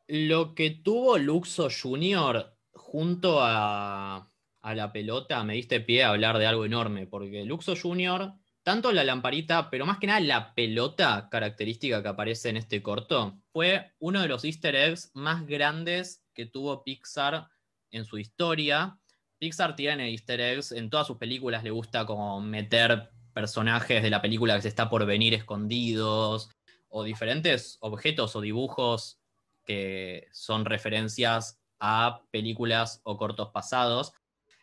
[0.08, 4.28] Lo que tuvo Luxo Junior junto a,
[4.66, 8.32] a la pelota me diste pie a hablar de algo enorme, porque Luxo Junior,
[8.64, 13.38] tanto la lamparita, pero más que nada la pelota característica que aparece en este corto,
[13.52, 17.46] fue uno de los easter eggs más grandes que tuvo Pixar
[17.92, 18.98] en su historia.
[19.38, 24.20] Pixar tiene easter eggs, en todas sus películas le gusta como meter personajes de la
[24.20, 26.50] película que se está por venir escondidos,
[26.88, 29.20] o diferentes objetos o dibujos
[29.64, 34.12] que son referencias a películas o cortos pasados.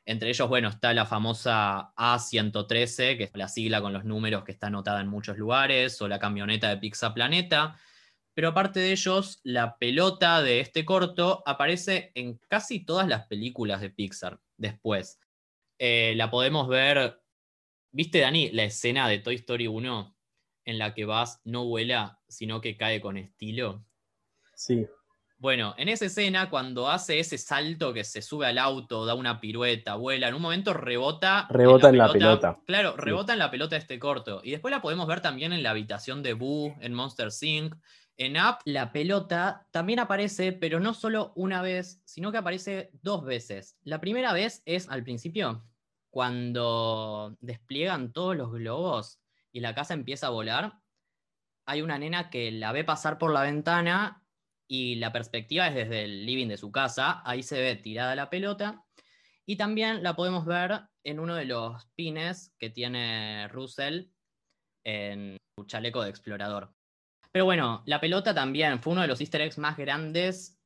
[0.06, 4.52] Entre ellos, bueno, está la famosa A113, que es la sigla con los números que
[4.52, 7.78] está anotada en muchos lugares, o la camioneta de Pizza Planeta.
[8.34, 13.80] Pero aparte de ellos, la pelota de este corto aparece en casi todas las películas
[13.80, 15.20] de Pixar después.
[15.78, 17.22] Eh, la podemos ver,
[17.92, 20.18] ¿viste, Dani, la escena de Toy Story 1
[20.66, 23.86] en la que Buzz no vuela, sino que cae con estilo?
[24.56, 24.88] Sí.
[25.44, 29.42] Bueno, en esa escena, cuando hace ese salto que se sube al auto, da una
[29.42, 31.48] pirueta, vuela, en un momento rebota.
[31.50, 32.60] Rebota en la pelota.
[32.66, 34.40] Claro, rebota en la pelota este corto.
[34.42, 37.76] Y después la podemos ver también en la habitación de Boo, en Monster Inc.
[38.16, 43.26] En Up, la pelota también aparece, pero no solo una vez, sino que aparece dos
[43.26, 43.76] veces.
[43.84, 45.66] La primera vez es al principio,
[46.10, 49.20] cuando despliegan todos los globos
[49.52, 50.80] y la casa empieza a volar.
[51.66, 54.23] Hay una nena que la ve pasar por la ventana
[54.74, 58.32] y la perspectiva es desde el living de su casa, ahí se ve tirada la
[58.32, 58.84] pelota,
[59.46, 64.08] y también la podemos ver en uno de los pines que tiene Russell
[64.84, 66.74] en su chaleco de explorador.
[67.32, 70.60] Pero bueno, la pelota también fue uno de los easter eggs más grandes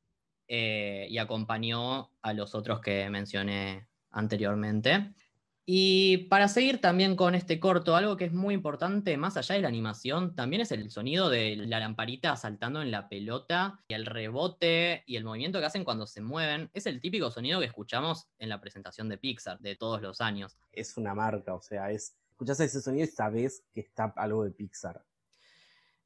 [0.48, 5.12] eh, y acompañó a los otros que mencioné anteriormente.
[5.70, 9.60] Y para seguir también con este corto, algo que es muy importante, más allá de
[9.60, 14.06] la animación, también es el sonido de la lamparita saltando en la pelota y el
[14.06, 16.70] rebote y el movimiento que hacen cuando se mueven.
[16.72, 20.56] Es el típico sonido que escuchamos en la presentación de Pixar de todos los años.
[20.72, 22.16] Es una marca, o sea, es.
[22.30, 25.04] Escuchás ese sonido y sabés que está algo de Pixar.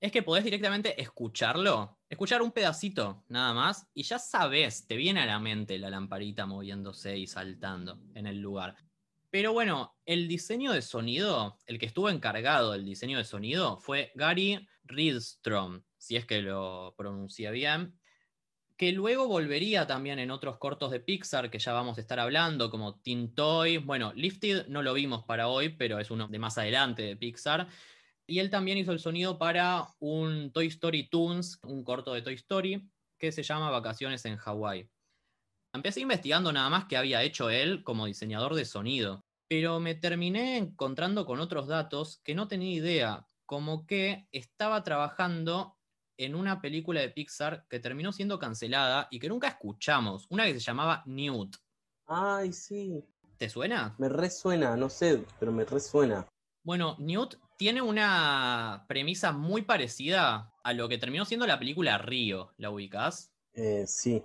[0.00, 5.20] Es que podés directamente escucharlo, escuchar un pedacito nada más, y ya sabes, te viene
[5.20, 8.74] a la mente la lamparita moviéndose y saltando en el lugar.
[9.32, 14.12] Pero bueno, el diseño de sonido, el que estuvo encargado del diseño de sonido fue
[14.14, 17.98] Gary Ridstrom, si es que lo pronuncia bien,
[18.76, 22.70] que luego volvería también en otros cortos de Pixar que ya vamos a estar hablando,
[22.70, 23.78] como Teen Toy.
[23.78, 27.68] Bueno, Lifted no lo vimos para hoy, pero es uno de más adelante de Pixar.
[28.26, 32.34] Y él también hizo el sonido para un Toy Story Toons, un corto de Toy
[32.34, 34.91] Story, que se llama Vacaciones en Hawái.
[35.74, 40.58] Empecé investigando nada más que había hecho él como diseñador de sonido, pero me terminé
[40.58, 45.78] encontrando con otros datos que no tenía idea, como que estaba trabajando
[46.18, 50.52] en una película de Pixar que terminó siendo cancelada y que nunca escuchamos, una que
[50.52, 51.56] se llamaba Newt.
[52.06, 53.02] Ay, sí.
[53.38, 53.94] ¿Te suena?
[53.96, 56.28] Me resuena, no sé, pero me resuena.
[56.64, 62.52] Bueno, Newt tiene una premisa muy parecida a lo que terminó siendo la película Río,
[62.58, 63.32] ¿la ubicás?
[63.54, 64.22] Eh, sí.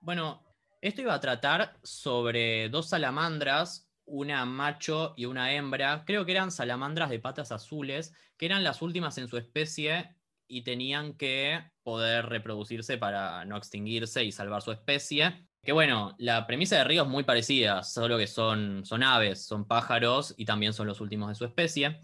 [0.00, 0.42] Bueno,
[0.80, 6.04] esto iba a tratar sobre dos salamandras, una macho y una hembra.
[6.06, 10.16] Creo que eran salamandras de patas azules, que eran las últimas en su especie
[10.48, 15.46] y tenían que poder reproducirse para no extinguirse y salvar su especie.
[15.62, 19.68] Que bueno, la premisa de Río es muy parecida, solo que son, son aves, son
[19.68, 22.00] pájaros y también son los últimos de su especie.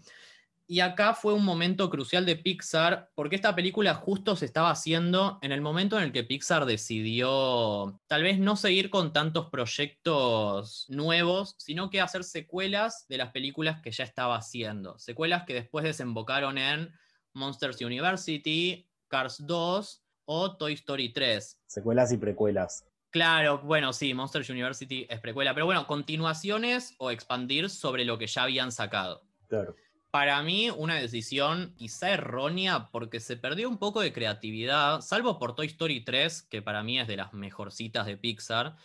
[0.69, 5.39] Y acá fue un momento crucial de Pixar, porque esta película justo se estaba haciendo
[5.41, 10.85] en el momento en el que Pixar decidió tal vez no seguir con tantos proyectos
[10.89, 14.99] nuevos, sino que hacer secuelas de las películas que ya estaba haciendo.
[14.99, 16.91] Secuelas que después desembocaron en
[17.33, 21.61] Monsters University, Cars 2 o Toy Story 3.
[21.65, 22.85] Secuelas y precuelas.
[23.09, 28.27] Claro, bueno, sí, Monsters University es precuela, pero bueno, continuaciones o expandir sobre lo que
[28.27, 29.23] ya habían sacado.
[29.47, 29.73] Claro.
[30.11, 35.53] Para mí, una decisión quizá errónea porque se perdió un poco de creatividad, salvo por
[35.53, 38.75] Toy Story 3, que para mí es de las mejorcitas de Pixar.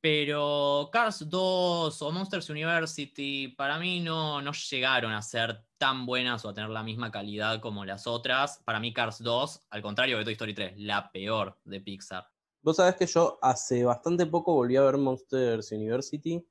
[0.00, 6.44] Pero Cars 2 o Monsters University para mí no, no llegaron a ser tan buenas
[6.44, 8.60] o a tener la misma calidad como las otras.
[8.66, 12.26] Para mí Cars 2, al contrario de Toy Story 3, la peor de Pixar.
[12.62, 16.44] Vos sabés que yo hace bastante poco volví a ver Monsters University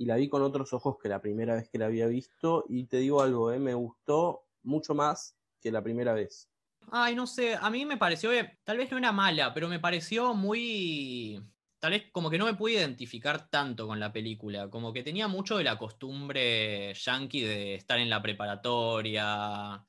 [0.00, 2.84] y la vi con otros ojos que la primera vez que la había visto y
[2.84, 3.58] te digo algo, ¿eh?
[3.58, 6.48] me gustó mucho más que la primera vez.
[6.90, 8.30] Ay, no sé, a mí me pareció,
[8.64, 11.44] tal vez no era mala, pero me pareció muy...
[11.78, 15.28] Tal vez como que no me pude identificar tanto con la película, como que tenía
[15.28, 19.84] mucho de la costumbre yankee de estar en la preparatoria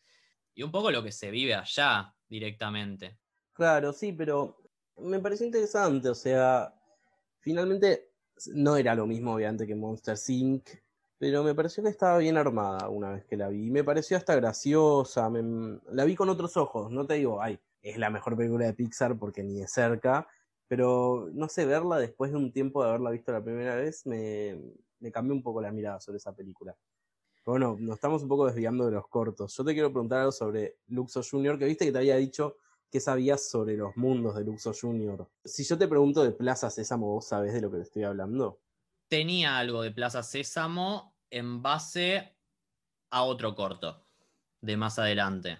[0.54, 3.18] y un poco lo que se vive allá directamente.
[3.54, 4.62] Claro, sí, pero
[4.98, 6.74] me pareció interesante, o sea,
[7.40, 8.11] finalmente
[8.54, 10.70] no era lo mismo obviamente que Monster Inc.,
[11.18, 13.70] pero me pareció que estaba bien armada una vez que la vi.
[13.70, 15.30] Me pareció hasta graciosa,
[15.92, 19.18] la vi con otros ojos, no te digo, ay, es la mejor película de Pixar
[19.20, 20.28] porque ni de cerca,
[20.68, 24.60] pero no sé, verla después de un tiempo de haberla visto la primera vez me,
[25.00, 26.76] me cambió un poco la mirada sobre esa película.
[27.46, 29.56] bueno, nos estamos un poco desviando de los cortos.
[29.56, 32.58] Yo te quiero preguntar algo sobre Luxo Jr., que viste que te había dicho
[32.92, 35.28] qué sabías sobre los mundos de Luxo Jr.
[35.46, 38.60] Si yo te pregunto de Plaza Sésamo, ¿vos sabés de lo que te estoy hablando?
[39.08, 42.36] Tenía algo de Plaza Sésamo, en base
[43.10, 44.06] a otro corto
[44.60, 45.58] de más adelante.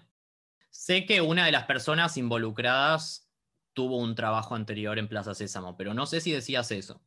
[0.68, 3.30] Sé que una de las personas involucradas
[3.72, 7.00] tuvo un trabajo anterior en Plaza Sésamo, pero no sé si decías eso.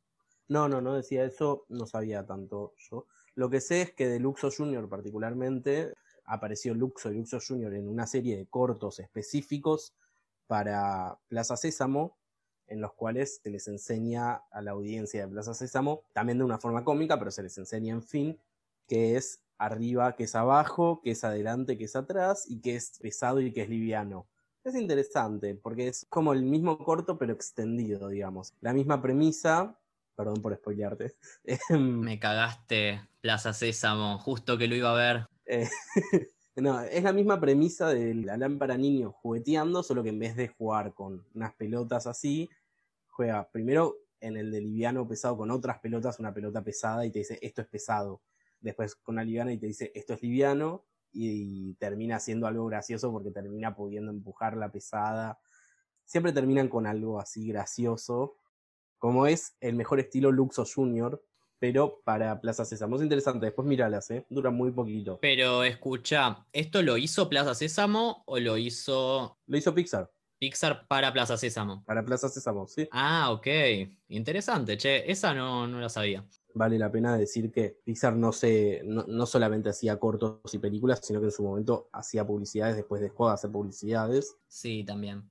[0.48, 3.06] No, no, no decía eso, no sabía tanto yo.
[3.36, 5.94] Lo que sé es que de Luxo Junior particularmente
[6.26, 9.94] apareció Luxo y Luxo Junior en una serie de cortos específicos
[10.48, 12.18] para Plaza Sésamo,
[12.68, 16.58] en los cuales se les enseña a la audiencia de Plaza Sésamo, también de una
[16.58, 18.40] forma cómica, pero se les enseña en fin
[18.88, 23.00] que es arriba, que es abajo, que es adelante, que es atrás, y que es
[23.00, 24.28] pesado y que es liviano.
[24.64, 28.54] Es interesante, porque es como el mismo corto, pero extendido, digamos.
[28.62, 29.80] La misma premisa,
[30.16, 31.16] perdón por spoilearte.
[31.70, 35.28] Em, Me cagaste, Plaza Sésamo, justo que lo iba a ver.
[36.56, 40.94] Es la misma premisa de la lámpara niño jugueteando, solo que en vez de jugar
[40.94, 42.50] con unas pelotas así,
[43.08, 47.20] juega primero en el de liviano pesado con otras pelotas, una pelota pesada y te
[47.20, 48.22] dice esto es pesado
[48.62, 53.12] después con una liviana y te dice esto es liviano y, termina siendo algo gracioso
[53.12, 55.40] porque termina pudiendo empujar la pesada.
[56.04, 58.38] Siempre terminan con algo así gracioso,
[58.98, 61.24] como es el mejor estilo Luxo Junior,
[61.66, 62.96] pero para Plaza Sésamo.
[62.96, 64.24] Es interesante, después míralas, ¿eh?
[64.30, 65.18] dura muy poquito.
[65.20, 69.40] Pero escucha, ¿esto lo hizo Plaza Sésamo o lo hizo...
[69.48, 70.12] Lo hizo Pixar.
[70.38, 71.84] Pixar para Plaza Sésamo.
[71.84, 72.88] Para Plaza Sésamo, sí.
[72.92, 73.48] Ah, ok.
[74.10, 75.10] Interesante, che.
[75.10, 76.24] Esa no, no la sabía
[76.54, 81.20] vale la pena decir que Pixar no, se, no, solamente hacía cortos y películas, sino
[81.20, 84.38] que en su momento hacía publicidades, después dejó de hacer publicidades.
[84.48, 85.30] Sí, también.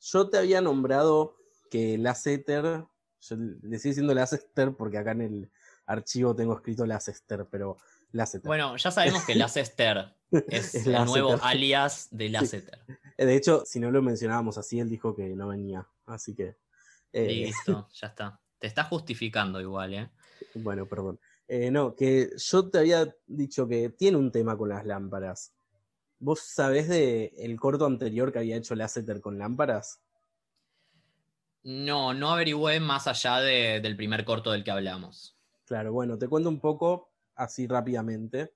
[0.00, 1.34] Yo te había nombrado
[1.68, 2.84] que Lasseter,
[3.28, 5.50] yo le estoy diciendo Lasseter porque acá en el
[5.86, 7.78] archivo tengo escrito Lasseter, pero
[8.12, 8.46] Lasseter.
[8.46, 10.14] Bueno, ya sabemos que Lasseter
[10.48, 12.80] es, el nuevo alias de Lasseter.
[13.16, 16.56] De hecho, si no lo mencionábamos así, él dijo que no venía, así que...
[17.12, 18.40] Eh, Listo, ya está.
[18.58, 20.10] Te está justificando igual, ¿eh?
[20.54, 21.20] Bueno, perdón.
[21.46, 25.52] Eh, no, que yo te había dicho que tiene un tema con las lámparas.
[26.18, 30.00] ¿Vos sabés de el corto anterior que había hecho Lasseter con lámparas?
[31.64, 35.36] No, no averigüé más allá del primer corto del que hablamos.
[35.64, 38.52] Claro, bueno, te cuento un poco así rápidamente.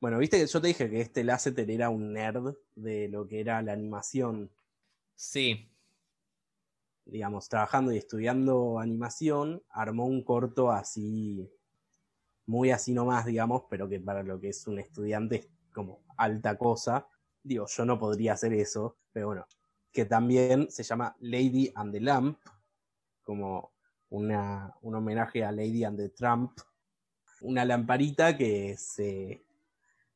[0.00, 3.40] Bueno, viste que yo te dije que este Lasseter era un nerd de lo que
[3.40, 4.50] era la animación.
[5.14, 5.70] Sí
[7.10, 11.50] digamos, trabajando y estudiando animación, armó un corto así,
[12.46, 16.56] muy así nomás, digamos, pero que para lo que es un estudiante es como alta
[16.56, 17.06] cosa.
[17.42, 19.46] Digo, yo no podría hacer eso, pero bueno,
[19.92, 22.38] que también se llama Lady and the Lamp,
[23.22, 23.72] como
[24.10, 26.58] una, un homenaje a Lady and the Trump,
[27.40, 29.44] una lamparita que se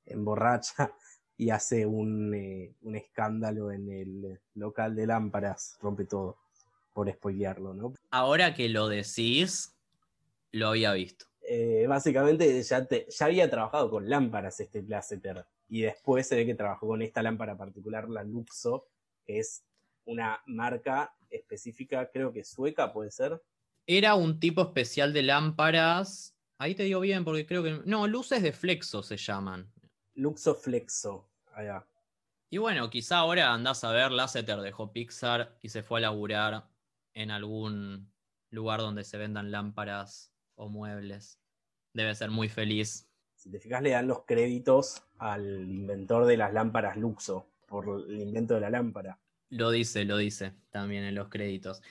[0.07, 0.93] emborracha
[1.37, 6.39] y hace un, eh, un escándalo en el local de lámparas, rompe todo
[6.93, 7.95] por spoilearlo, ¿no?
[8.11, 9.75] Ahora que lo decís,
[10.53, 11.27] lo había visto.
[11.47, 16.55] Eh, básicamente ya, ya había trabajado con lámparas este Placeter y después se ve que
[16.55, 18.87] trabajó con esta lámpara particular, la Luxo,
[19.25, 19.65] que es
[20.05, 23.43] una marca específica, creo que sueca, puede ser.
[23.87, 26.37] Era un tipo especial de lámparas.
[26.59, 27.83] Ahí te digo bien, porque creo que.
[27.85, 29.71] No, luces de flexo se llaman.
[30.15, 31.87] Luxo Flexo, allá.
[32.49, 36.69] Y bueno, quizá ahora andás a ver, Lasseter dejó Pixar y se fue a laburar
[37.13, 38.13] en algún
[38.51, 41.41] lugar donde se vendan lámparas o muebles.
[41.93, 43.09] Debe ser muy feliz.
[43.35, 48.21] Si te fijas, le dan los créditos al inventor de las lámparas Luxo por el
[48.21, 49.19] invento de la lámpara.
[49.51, 51.83] Lo dice, lo dice también en los créditos.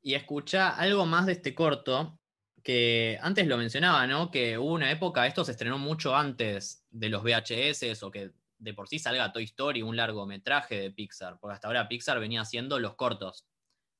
[0.00, 2.18] Y escucha algo más de este corto,
[2.62, 4.30] que antes lo mencionaba, ¿no?
[4.30, 8.74] Que hubo una época, esto se estrenó mucho antes de los VHS o que de
[8.74, 12.78] por sí salga Toy Story, un largometraje de Pixar, porque hasta ahora Pixar venía haciendo
[12.78, 13.46] los cortos.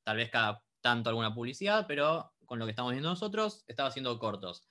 [0.04, 4.18] Tal vez cada tanto alguna publicidad, pero con lo que estamos viendo nosotros, estaba haciendo
[4.18, 4.66] cortos.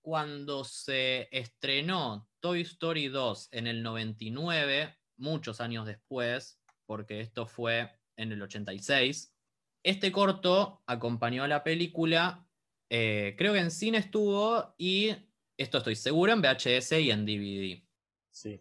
[0.00, 7.90] cuando se estrenó Toy Story 2 en el 99, muchos años después, porque esto fue
[8.16, 9.34] en el 86,
[9.82, 12.46] este corto acompañó a la película,
[12.90, 15.14] eh, creo que en cine estuvo y
[15.56, 17.82] esto estoy seguro en VHS y en DVD.
[18.30, 18.60] Sí.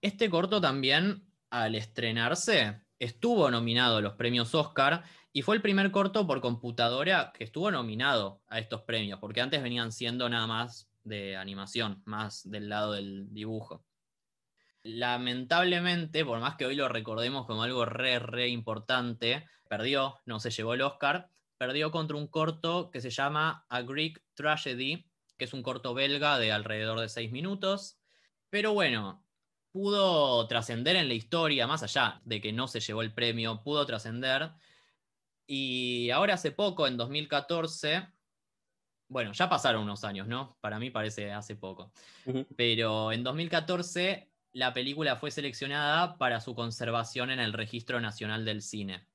[0.00, 5.90] Este corto también, al estrenarse, estuvo nominado a los premios Oscar y fue el primer
[5.90, 10.90] corto por computadora que estuvo nominado a estos premios, porque antes venían siendo nada más
[11.04, 13.85] de animación, más del lado del dibujo.
[14.86, 20.50] Lamentablemente, por más que hoy lo recordemos como algo re, re importante, perdió, no se
[20.50, 21.28] llevó el Oscar,
[21.58, 25.06] perdió contra un corto que se llama A Greek Tragedy,
[25.36, 27.98] que es un corto belga de alrededor de seis minutos.
[28.48, 29.24] Pero bueno,
[29.72, 33.84] pudo trascender en la historia, más allá de que no se llevó el premio, pudo
[33.86, 34.52] trascender
[35.46, 38.08] y ahora hace poco, en 2014,
[39.08, 40.56] bueno, ya pasaron unos años, ¿no?
[40.60, 41.92] Para mí parece hace poco.
[42.56, 48.62] Pero en 2014 la película fue seleccionada para su conservación en el Registro Nacional del
[48.62, 49.06] Cine.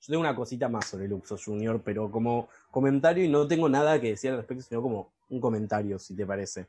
[0.00, 4.00] Yo tengo una cosita más sobre Luxo Junior, pero como comentario y no tengo nada
[4.00, 6.68] que decir al respecto, sino como un comentario, si te parece.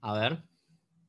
[0.00, 0.38] A ver.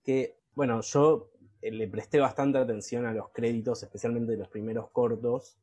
[0.04, 1.32] Que, bueno, yo
[1.62, 5.56] eh, le presté bastante atención a los créditos, especialmente de los primeros cortos,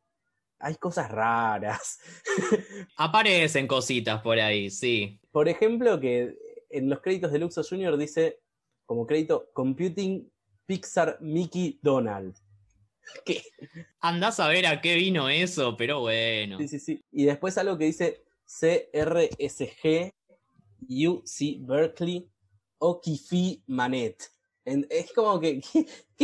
[0.59, 1.99] hay cosas raras.
[2.97, 5.21] Aparecen cositas por ahí, sí.
[5.31, 6.39] Por ejemplo, que
[6.71, 8.41] en los créditos de Luxo Junior dice
[8.87, 10.31] como crédito Computing
[10.67, 12.37] Pixar Mickey Donald.
[13.25, 13.43] ¿Qué?
[14.01, 16.59] Andás a ver a qué vino eso, pero bueno.
[16.59, 17.05] Sí, sí, sí.
[17.13, 20.13] Y después algo que dice CRSG
[20.89, 22.29] UC Berkeley
[22.79, 24.31] Okifi Manet.
[24.65, 25.61] Es como que,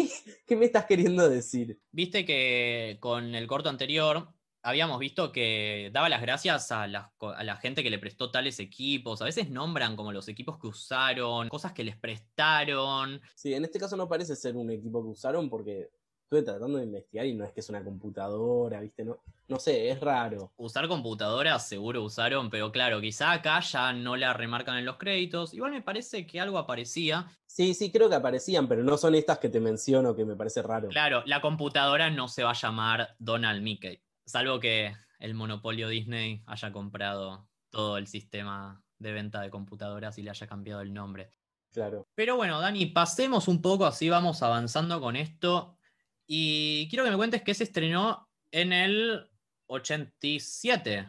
[0.47, 1.79] ¿qué, me estás queriendo decir?
[1.93, 4.29] Viste que con el corto anterior
[4.63, 8.59] habíamos visto que daba las gracias a la, a la, gente que le prestó tales
[8.61, 9.21] equipos.
[9.23, 13.21] A veces nombran como los equipos que usaron, cosas que les prestaron.
[13.35, 15.91] Sí, en este caso no parece ser un equipo que usaron porque
[16.33, 19.05] estuve tratando de investigar y no es que es una computadora, ¿viste?
[19.05, 20.51] No, no sé, es raro.
[20.57, 25.53] Usar computadora seguro usaron, pero claro, quizá acá ya no la remarcan en los créditos.
[25.53, 27.27] Igual me parece que algo aparecía.
[27.45, 30.63] Sí, sí, creo que aparecían, pero no son estas que te menciono que me parece
[30.63, 30.89] raro.
[30.89, 36.43] Claro, la computadora no se va a llamar Donald Mickey, salvo que el monopolio Disney
[36.47, 41.31] haya comprado todo el sistema de venta de computadoras y le haya cambiado el nombre.
[41.73, 42.07] Claro.
[42.15, 45.79] Pero bueno, Dani, pasemos un poco, así vamos avanzando con esto.
[46.27, 49.29] Y quiero que me cuentes que se estrenó en el
[49.67, 51.09] 87.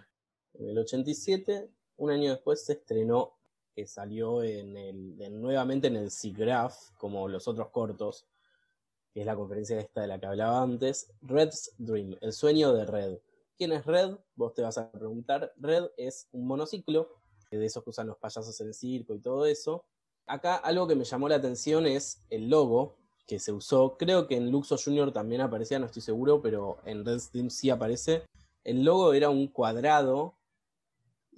[0.53, 3.38] En el 87, un año después, se estrenó,
[3.76, 8.26] que salió en el, nuevamente en el SIGGRAPH, como los otros cortos,
[9.14, 12.86] que es la conferencia esta de la que hablaba antes, Red's Dream, el sueño de
[12.86, 13.18] Red.
[13.57, 14.16] ¿Quién es Red?
[14.36, 15.53] Vos te vas a preguntar.
[15.57, 17.09] Red es un monociclo,
[17.57, 19.84] de esos que usan los payasos en el circo y todo eso.
[20.26, 22.95] Acá algo que me llamó la atención es el logo,
[23.28, 23.97] que se usó.
[23.97, 27.70] Creo que en Luxo Junior también aparecía, no estoy seguro, pero en Red Steam sí
[27.70, 28.24] aparece.
[28.64, 30.36] El logo era un cuadrado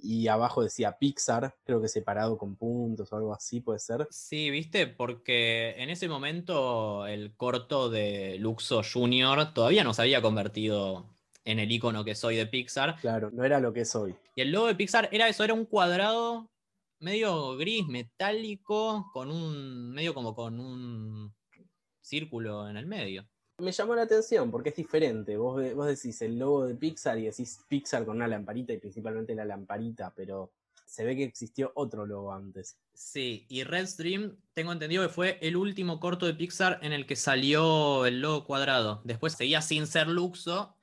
[0.02, 4.06] y abajo decía Pixar, creo que separado con puntos o algo así, puede ser.
[4.10, 10.22] Sí, viste, porque en ese momento el corto de Luxo Junior todavía no se había
[10.22, 11.06] convertido
[11.44, 12.96] en el icono que soy de Pixar.
[13.00, 14.16] Claro, no era lo que soy.
[14.34, 16.50] Y el logo de Pixar era eso, era un cuadrado
[16.98, 19.92] medio gris, metálico, con un.
[19.92, 21.34] medio como con un
[22.00, 23.26] círculo en el medio.
[23.58, 25.36] Me llamó la atención porque es diferente.
[25.38, 29.34] Vos, vos decís el logo de Pixar y decís Pixar con una lamparita y principalmente
[29.34, 30.52] la lamparita, pero
[30.84, 32.78] se ve que existió otro logo antes.
[32.92, 37.06] Sí, y Red Stream tengo entendido que fue el último corto de Pixar en el
[37.06, 39.00] que salió el logo cuadrado.
[39.04, 40.74] Después seguía sin ser Luxo,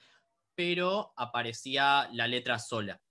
[0.55, 3.01] pero aparecía la letra sola.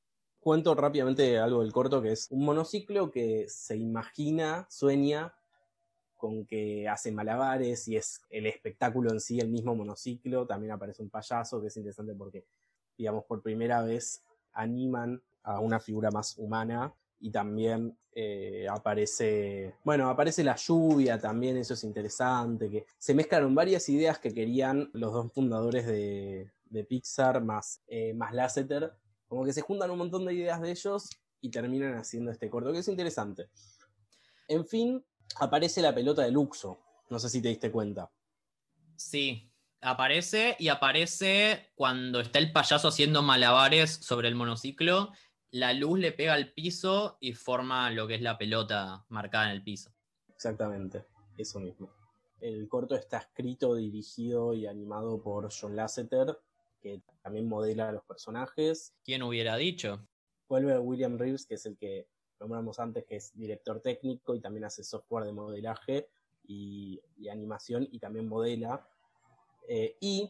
[0.40, 5.34] Cuento rápidamente algo del corto que es un monociclo que se imagina, sueña
[6.22, 10.46] con que hace malabares y es el espectáculo en sí, el mismo monociclo.
[10.46, 12.44] También aparece un payaso, que es interesante porque,
[12.96, 20.08] digamos, por primera vez animan a una figura más humana y también eh, aparece, bueno,
[20.10, 25.12] aparece la lluvia también, eso es interesante, que se mezclaron varias ideas que querían los
[25.12, 26.52] dos fundadores de,
[26.88, 28.92] Pixar más, eh, más Lasseter,
[29.26, 31.10] como que se juntan un montón de ideas de ellos
[31.40, 33.48] y terminan haciendo este corto, que es interesante.
[34.46, 35.04] En fin,
[35.38, 36.78] aparece la pelota de Luxo.
[37.10, 38.10] No sé si te diste cuenta.
[38.96, 45.12] Sí, aparece y aparece cuando está el payaso haciendo malabares sobre el monociclo.
[45.50, 49.50] La luz le pega al piso y forma lo que es la pelota marcada en
[49.52, 49.90] el piso.
[50.28, 51.04] Exactamente,
[51.36, 51.90] eso mismo.
[52.40, 56.38] El corto está escrito, dirigido y animado por John Lasseter,
[56.80, 58.94] que también modela a los personajes.
[59.04, 60.08] ¿Quién hubiera dicho?
[60.48, 62.08] Vuelve William Reeves, que es el que
[62.42, 66.08] nombramos antes, que es director técnico y también hace software de modelaje
[66.46, 68.84] y, animación y también modela.
[69.68, 70.28] Eh, y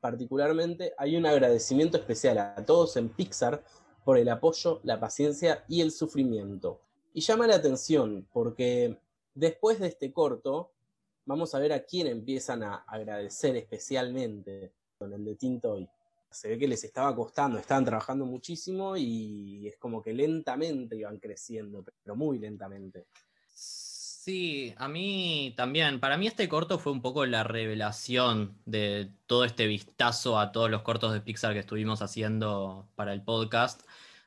[0.00, 3.64] particularmente hay un agradecimiento especial a todos en Pixar
[4.04, 6.80] por el apoyo, la paciencia y el sufrimiento.
[7.12, 8.96] Y llama la atención porque
[9.34, 10.70] después de este corto,
[11.26, 15.88] vamos a ver a quién empiezan a agradecer especialmente con el de Tintoy.
[16.30, 21.18] Se ve que les estaba costando, estaban trabajando muchísimo y es como que lentamente iban
[21.18, 23.06] creciendo, pero muy lentamente.
[24.28, 26.00] Sí, a mí también.
[26.00, 30.70] Para mí este corto fue un poco la revelación de todo este vistazo a todos
[30.70, 33.80] los cortos de Pixar que estuvimos haciendo para el podcast.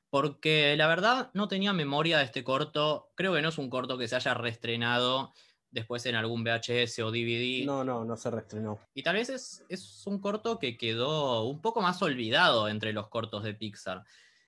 [0.10, 3.12] Porque la verdad no tenía memoria de este corto.
[3.14, 5.34] Creo que no es un corto que se haya reestrenado
[5.72, 7.66] después en algún VHS o DVD.
[7.66, 8.80] No, no, no se reestrenó.
[8.94, 13.08] Y tal vez es, es un corto que quedó un poco más olvidado entre los
[13.08, 14.04] cortos de Pixar.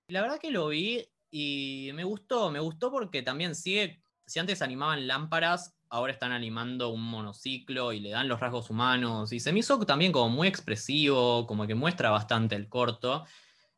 [0.08, 4.62] La verdad que lo vi y me gustó, me gustó porque también sigue si antes
[4.62, 9.32] animaban lámparas, ahora están animando un monociclo y le dan los rasgos humanos.
[9.34, 13.26] Y se me hizo también como muy expresivo, como que muestra bastante el corto.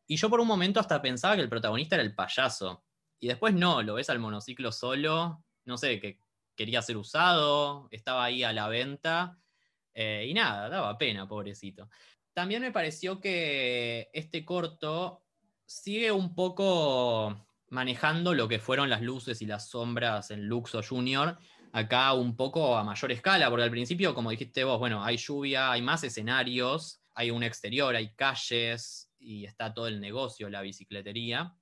[0.08, 2.84] Y yo por un momento hasta pensaba que el protagonista era el payaso.
[3.20, 6.20] Y después no, lo ves al monociclo solo, no sé, que
[6.56, 9.38] quería ser usado, estaba ahí a la venta.
[9.93, 11.89] Eh, y nada, daba pena, pobrecito.
[12.34, 15.24] También me pareció que este corto
[15.66, 21.38] sigue un poco manejando lo que fueron las luces y las sombras en Luxo Junior,
[21.72, 25.72] acá un poco a mayor escala, porque al principio, como dijiste vos, bueno, hay lluvia,
[25.72, 31.56] hay más escenarios, hay un exterior, hay calles y está todo el negocio, la bicicletería.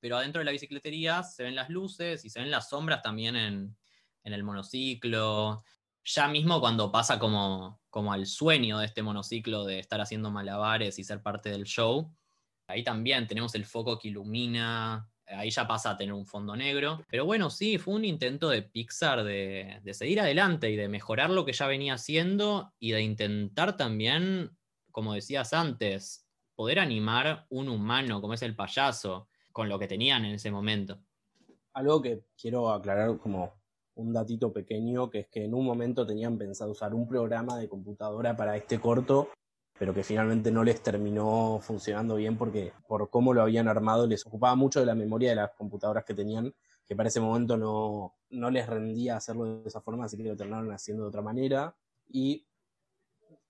[0.00, 3.76] Pero adentro de la bicicletería se ven las luces y se ven las sombras también
[4.26, 5.62] en, el monociclo.
[6.04, 10.98] Ya mismo cuando pasa como, como al sueño de este monociclo de estar haciendo malabares
[10.98, 12.12] y ser parte del show,
[12.68, 17.04] ahí también tenemos el foco que ilumina ahí ya pasa a tener un fondo negro.
[17.08, 21.44] Pero bueno, sí, fue un intento de Pixar de, seguir adelante y de mejorar lo
[21.44, 24.56] que ya venía haciendo y de intentar también,
[24.90, 30.24] como decías antes, poder animar un humano como es el payaso con lo que tenían
[30.24, 30.98] en ese momento.
[31.74, 33.54] Algo que quiero aclarar como
[33.96, 37.68] un datito pequeño, que es que en un momento tenían pensado usar un programa de
[37.68, 39.28] computadora para este corto
[39.78, 44.24] pero que finalmente no les terminó funcionando bien porque por cómo lo habían armado les
[44.26, 46.54] ocupaba mucho de la memoria de las computadoras que tenían,
[46.86, 50.36] que para ese momento no, no les rendía hacerlo de esa forma, así que lo
[50.36, 51.76] terminaron haciendo de otra manera.
[52.08, 52.46] Y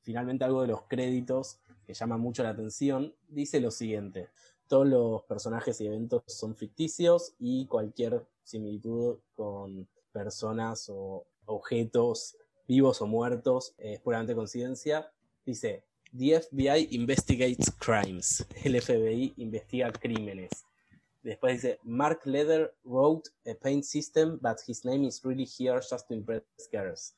[0.00, 4.30] finalmente algo de los créditos que llama mucho la atención, dice lo siguiente,
[4.66, 9.86] todos los personajes y eventos son ficticios y cualquier similitud con
[10.16, 12.36] personas o objetos
[12.66, 15.12] vivos o muertos es puramente coincidencia.
[15.44, 15.84] Dice,
[16.16, 18.46] The FBI investigates crimes.
[18.64, 20.50] El FBI investiga crímenes.
[21.22, 26.08] Después dice, Mark Leder wrote a paint system, but his name is really here just
[26.08, 26.42] to impress
[26.72, 27.14] girls.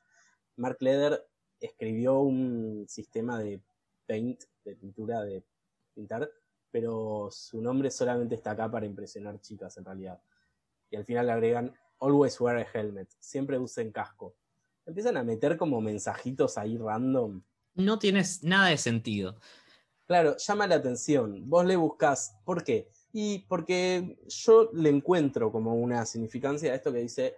[0.56, 1.24] Mark Leder
[1.60, 3.60] escribió un sistema de
[4.06, 5.44] paint, de pintura, de
[5.94, 6.28] pintar,
[6.70, 10.20] pero su nombre solamente está acá para impresionar chicas en realidad.
[10.90, 14.34] Y al final le agregan, always wear a helmet, siempre usen casco.
[14.86, 17.42] Empiezan a meter como mensajitos ahí random
[17.78, 19.36] no tienes nada de sentido.
[20.06, 21.48] Claro, llama la atención.
[21.48, 22.90] Vos le buscas, ¿por qué?
[23.12, 27.36] Y porque yo le encuentro como una significancia a esto que dice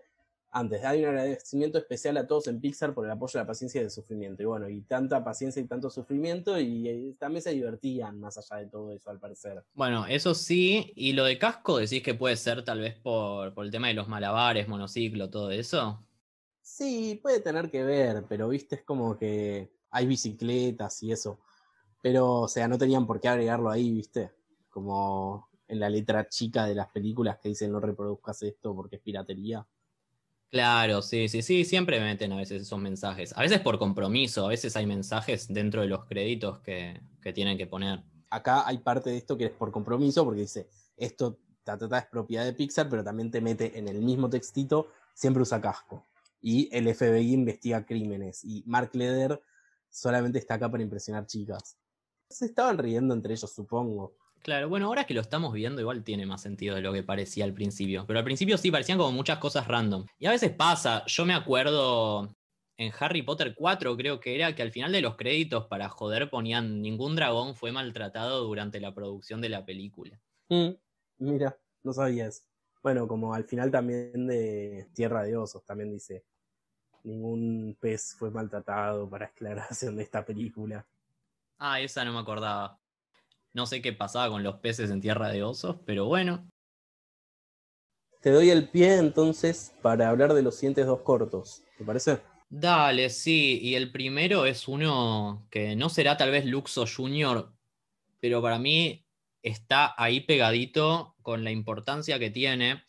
[0.52, 3.84] antes, hay un agradecimiento especial a todos en Pixar por el apoyo, la paciencia y
[3.84, 4.42] el sufrimiento.
[4.42, 8.66] Y bueno, y tanta paciencia y tanto sufrimiento, y, también se divertían más allá de
[8.68, 9.64] todo eso, al parecer.
[9.74, 13.64] Bueno, eso sí, y lo de casco decís que puede ser tal vez por, por
[13.64, 16.04] el tema de los malabares, monociclo, todo eso.
[16.62, 21.40] Sí, puede tener que ver, pero viste, es como que hay bicicletas y eso.
[22.02, 24.32] Pero, o sea, no tenían por qué agregarlo ahí, ¿viste?
[24.70, 29.02] Como en la letra chica de las películas que dicen no reproduzcas esto porque es
[29.02, 29.66] piratería.
[30.50, 33.32] Claro, sí, sí, sí, siempre meten a veces esos mensajes.
[33.36, 37.00] A veces por compromiso, a veces hay mensajes dentro de los créditos que,
[37.32, 38.02] tienen que poner.
[38.30, 42.44] Acá hay parte de esto que es por compromiso, porque dice, esto ta, es propiedad
[42.44, 46.04] de Pixar, pero también te mete en el mismo textito, siempre usa casco.
[46.40, 48.42] Y el FBI investiga crímenes.
[48.42, 49.40] Y Mark Leder
[49.88, 51.76] solamente está acá para impresionar chicas.
[52.28, 54.16] Se estaban riendo entre ellos, supongo.
[54.42, 57.44] Claro, bueno, ahora que lo estamos viendo, igual tiene más sentido de lo que parecía
[57.44, 58.04] al principio.
[58.06, 60.06] Pero al principio sí parecían como muchas cosas random.
[60.18, 62.34] Y a veces pasa, yo me acuerdo
[62.78, 66.30] en Harry Potter 4, creo que era que al final de los créditos, para joder,
[66.30, 70.18] ponían ningún dragón fue maltratado durante la producción de la película.
[70.48, 70.70] Mm,
[71.18, 72.46] mira, no sabías.
[72.82, 76.24] Bueno, como al final también de Tierra de Osos, también dice,
[77.04, 80.86] ningún pez fue maltratado para aclaración de esta película.
[81.58, 82.79] Ah, esa no me acordaba.
[83.52, 86.48] No sé qué pasaba con los peces en Tierra de Osos, pero bueno.
[88.20, 91.62] te doy el pie entonces para hablar de los siguientes dos cortos.
[91.78, 92.20] ¿Te parece?
[92.48, 93.58] Dale, sí.
[93.62, 97.52] Y el primero es uno que no será tal vez Luxo Junior,
[98.20, 99.06] pero para mí
[99.42, 102.84] está ahí pegadito con la importancia que tiene,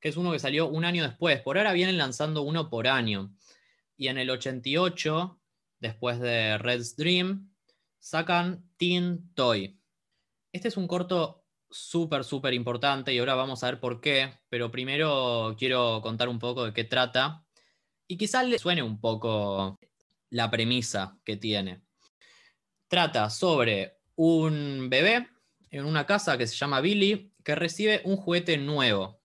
[0.00, 1.40] que es uno que salió un año después.
[1.40, 3.34] Por ahora vienen lanzando uno por año.
[3.96, 5.40] Y en el 88,
[5.78, 7.54] después de Red's Dream,
[8.00, 9.78] sacan Teen Toy.
[10.54, 14.70] Este es un corto súper, súper importante y ahora vamos a ver por qué, pero
[14.70, 17.44] primero quiero contar un poco de qué trata
[18.06, 19.80] y quizás le suene un poco
[20.30, 21.82] la premisa que tiene.
[22.86, 25.28] Trata sobre un bebé
[25.72, 29.20] en una casa que se llama Billy que recibe un juguete nuevo.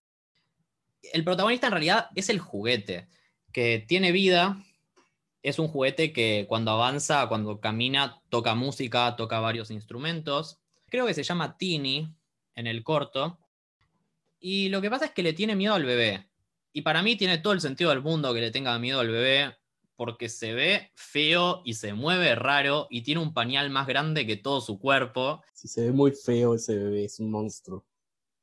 [1.12, 3.06] El protagonista en realidad es el juguete,
[3.52, 4.64] que tiene vida,
[5.44, 10.59] es un juguete que cuando avanza, cuando camina, toca música, toca varios instrumentos.
[10.90, 12.12] Creo que se llama Tini
[12.54, 13.38] en el corto.
[14.38, 16.28] Y lo que pasa es que le tiene miedo al bebé.
[16.72, 19.56] Y para mí tiene todo el sentido del mundo que le tenga miedo al bebé,
[19.96, 24.36] porque se ve feo y se mueve raro y tiene un pañal más grande que
[24.36, 25.42] todo su cuerpo.
[25.52, 27.84] Si se ve muy feo ese bebé, es un monstruo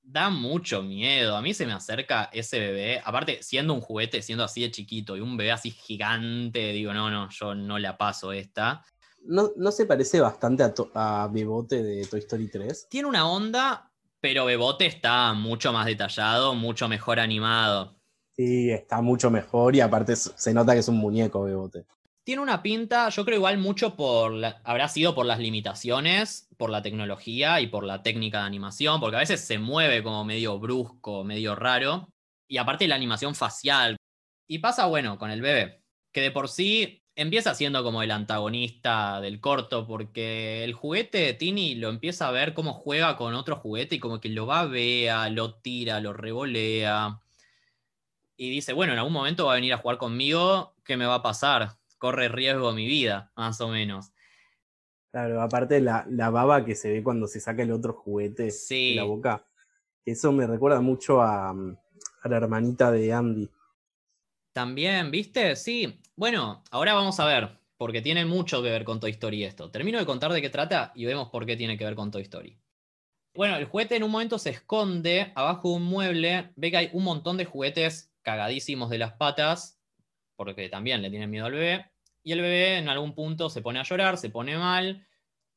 [0.08, 1.36] da mucho miedo.
[1.36, 5.18] A mí se me acerca ese bebé, aparte siendo un juguete, siendo así de chiquito
[5.18, 8.84] y un bebé así gigante, digo, no, no, yo no la paso esta.
[9.28, 12.88] ¿No, no se parece bastante a, a Bebote de Toy Story 3?
[12.90, 17.96] Tiene una onda, pero Bebote está mucho más detallado, mucho mejor animado.
[18.36, 21.86] Sí, está mucho mejor y aparte se nota que es un muñeco Bebote
[22.28, 24.34] tiene una pinta, yo creo igual mucho por,
[24.66, 29.16] habrá sido por las limitaciones, por la tecnología y por la técnica de animación, porque
[29.16, 32.10] a veces se mueve como medio brusco, medio raro,
[32.46, 33.96] y aparte la animación facial.
[34.46, 39.20] Y pasa, bueno, con el bebé, que de por sí empieza siendo como el antagonista
[39.20, 43.58] del corto, porque el juguete de Tini lo empieza a ver cómo juega con otro
[43.58, 47.20] juguete y como que lo va babea, lo tira, lo revolea.
[48.38, 51.16] Y dice, bueno, en algún momento va a venir a jugar conmigo, ¿qué me va
[51.16, 51.78] a pasar?
[51.98, 54.12] corre riesgo mi vida, más o menos.
[55.12, 58.96] Claro, aparte la, la baba que se ve cuando se saca el otro juguete de
[58.96, 59.46] la boca.
[60.06, 63.50] Eso me recuerda mucho a, a la hermanita de Andy.
[64.54, 65.56] También, ¿viste?
[65.56, 66.00] Sí.
[66.18, 69.70] Bueno, ahora vamos a ver, porque tiene mucho que ver con Toy Story esto.
[69.70, 72.24] Termino de contar de qué trata y vemos por qué tiene que ver con Toy
[72.24, 72.58] Story.
[73.36, 76.90] Bueno, el juguete en un momento se esconde abajo de un mueble, ve que hay
[76.94, 79.80] un montón de juguetes cagadísimos de las patas
[80.36, 81.92] porque también le tiene miedo al bebé.
[82.24, 85.06] Y el bebé en algún punto se pone a llorar, se pone mal.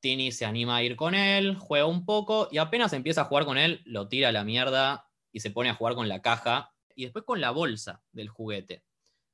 [0.00, 3.46] Tini se anima a ir con él, juega un poco y apenas empieza a jugar
[3.46, 6.74] con él, lo tira a la mierda y se pone a jugar con la caja
[6.94, 8.84] y después con la bolsa del juguete.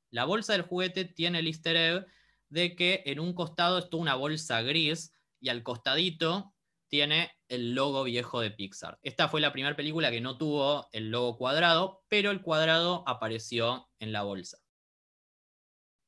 [0.09, 2.05] La bolsa del juguete tiene el easter egg
[2.49, 6.53] de que en un costado está una bolsa gris y al costadito
[6.87, 8.97] tiene el logo viejo de Pixar.
[9.01, 13.89] Esta fue la primera película que no tuvo el logo cuadrado, pero el cuadrado apareció
[13.99, 14.59] en la bolsa.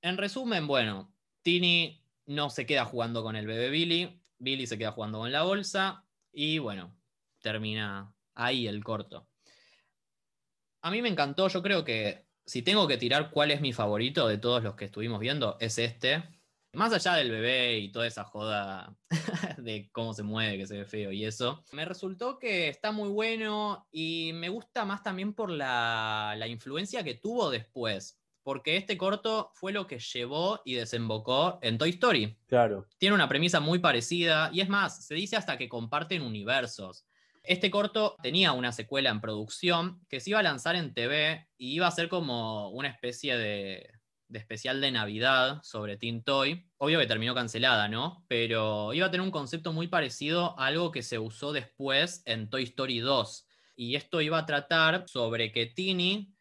[0.02, 4.94] En resumen, bueno, Tini no se queda jugando con el bebé Billy, Billy se queda
[4.94, 6.98] jugando con la bolsa y bueno,
[7.42, 9.28] termina ahí el corto.
[10.82, 14.28] A mí me encantó, yo creo que si tengo que tirar cuál es mi favorito
[14.28, 16.24] de todos los que estuvimos viendo, es este.
[16.74, 18.96] Más allá del bebé y toda esa joda
[19.58, 23.10] de cómo se mueve, que se ve feo y eso, me resultó que está muy
[23.10, 28.98] bueno y me gusta más también por la, la influencia que tuvo después porque este
[28.98, 32.36] corto fue lo que llevó y desembocó en Toy Story.
[32.48, 32.88] Claro.
[32.98, 37.06] Tiene una premisa muy parecida y es más, se dice hasta que comparten universos.
[37.44, 41.74] Este corto tenía una secuela en producción que se iba a lanzar en TV y
[41.74, 43.90] iba a ser como una especie de,
[44.32, 46.70] especial de Navidad sobre Teen Toy.
[46.78, 48.26] Obvio que terminó cancelada, ¿no?
[48.28, 52.50] Pero iba a tener un concepto muy parecido a algo que se usó después en
[52.50, 53.48] Toy Story 2.
[53.76, 56.36] Y esto iba a tratar sobre que Tini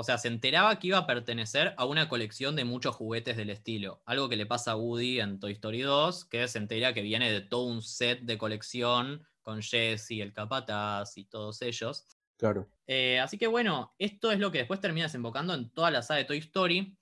[0.00, 3.50] o sea, se enteraba que iba a pertenecer a una colección de muchos juguetes del
[3.50, 4.02] estilo.
[4.06, 7.30] Algo que le pasa a Woody en Toy Story 2, que se entera que viene
[7.30, 12.06] de todo un set de colección con Jesse, el Capataz y todos ellos.
[12.38, 12.70] Claro.
[12.86, 16.18] Eh, así que bueno, esto es lo que después termina desembocando en toda la saga
[16.18, 16.96] de Toy Story.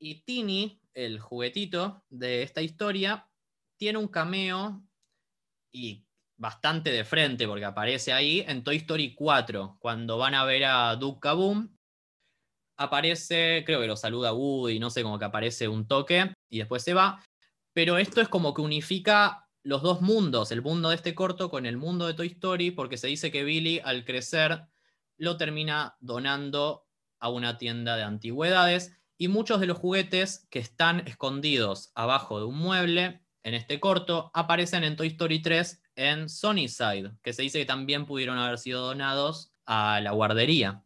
[0.00, 3.28] Y Tini, el juguetito de esta historia,
[3.76, 4.82] tiene un cameo
[5.72, 6.04] y
[6.36, 10.96] bastante de frente porque aparece ahí en Toy Story 4, cuando van a ver a
[10.96, 11.68] Duke Kaboom
[12.80, 16.82] aparece, creo que lo saluda Woody, no sé, como que aparece un toque y después
[16.82, 17.22] se va.
[17.74, 21.66] Pero esto es como que unifica los dos mundos, el mundo de este corto con
[21.66, 24.66] el mundo de Toy Story, porque se dice que Billy al crecer
[25.16, 26.86] lo termina donando
[27.18, 32.46] a una tienda de antigüedades y muchos de los juguetes que están escondidos abajo de
[32.46, 37.58] un mueble en este corto aparecen en Toy Story 3 en Side, que se dice
[37.58, 40.82] que también pudieron haber sido donados a la guardería.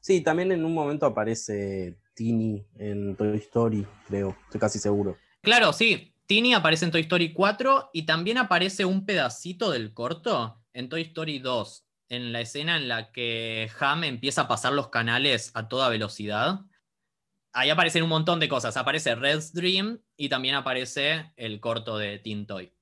[0.00, 5.16] Sí, también en un momento aparece Tini en Toy Story, creo, estoy casi seguro.
[5.42, 6.15] Claro, sí.
[6.26, 11.02] Tini aparece en Toy Story 4 y también aparece un pedacito del corto en Toy
[11.02, 15.68] Story 2, en la escena en la que Ham empieza a pasar los canales a
[15.68, 16.60] toda velocidad.
[17.52, 18.76] Ahí aparecen un montón de cosas.
[18.76, 22.74] Aparece Red's Dream y también aparece el corto de Teen Toy.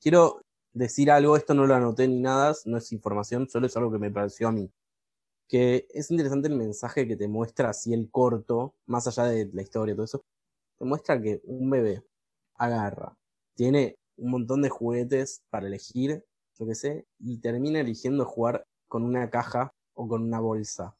[0.00, 0.42] Quiero
[0.72, 3.98] decir algo, esto no lo anoté ni nada, no es información, solo es algo que
[3.98, 4.68] me pareció a mí.
[5.48, 9.62] Que es interesante el mensaje que te muestra así el corto, más allá de la
[9.62, 10.24] historia y todo eso.
[10.82, 12.02] Te muestra que un bebé
[12.56, 13.16] agarra,
[13.54, 16.24] tiene un montón de juguetes para elegir,
[16.58, 20.96] yo qué sé, y termina eligiendo jugar con una caja o con una bolsa.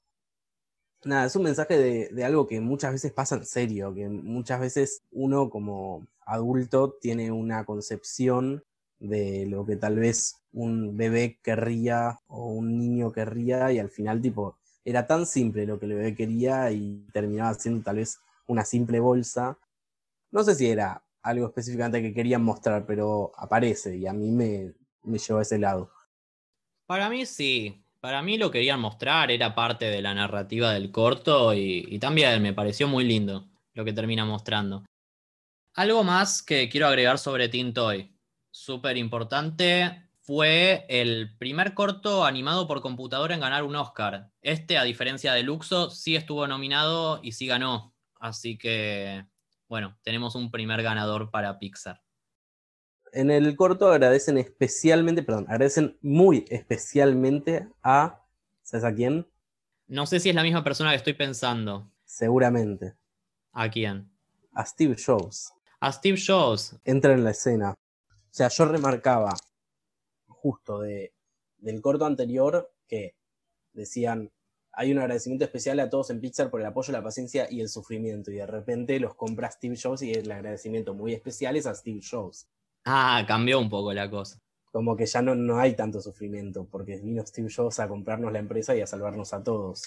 [1.05, 5.03] Nada, es un mensaje de algo que muchas veces pasa en serio, que muchas veces
[5.11, 8.63] uno como adulto tiene una concepción
[9.01, 14.23] de lo que tal vez un bebé querría o un niño querría y al final
[14.23, 18.65] tipo era tan simple lo que el bebé quería y terminaba siendo tal vez una
[18.65, 19.59] simple bolsa.
[20.33, 24.75] No sé si era algo específicamente que querían mostrar, pero aparece y a mí me,
[25.05, 25.93] me llevó a ese lado.
[26.87, 31.55] Para mí sí, para mí lo querían mostrar, era parte de la narrativa del corto
[31.55, 34.85] y, y también me pareció muy lindo lo que termina mostrando.
[35.75, 38.13] Algo más que quiero agregar sobre Teen Toy
[38.53, 44.31] súper importante, fue el primer corto animado por computadora en ganar un Oscar.
[44.41, 47.97] Este, a diferencia de Luxo, sí estuvo nominado y sí ganó.
[48.21, 49.27] Así que,
[49.73, 52.03] bueno, tenemos un primer ganador para Pixar.
[53.11, 58.23] En el corto agradecen especialmente, perdón, agradecen muy especialmente a,
[58.63, 59.27] ¿sabes a quién?
[59.87, 61.91] No sé si es la misma persona que estoy pensando.
[62.05, 62.97] Seguramente.
[63.53, 64.13] ¿A quién?
[64.53, 65.55] A Steve Jobs.
[65.81, 66.79] A Steve Jobs.
[66.85, 67.71] Entra en la escena.
[67.71, 69.33] O sea, yo remarcaba
[70.27, 71.15] justo de,
[71.57, 73.17] del corto anterior que
[73.73, 74.31] decían,
[74.75, 77.69] hay un agradecimiento especial a todos en Pixar por el apoyo, la paciencia y el
[77.69, 78.31] sufrimiento.
[78.31, 82.01] Y de repente los compra Steve Jobs y el agradecimiento muy especial es a Steve
[82.09, 82.49] Jobs.
[82.85, 84.39] Ah, cambió un poco la cosa.
[84.73, 88.39] Como que ya no, no hay tanto sufrimiento, porque vino Steve Jobs a comprarnos la
[88.39, 89.83] empresa y a salvarnos a todos.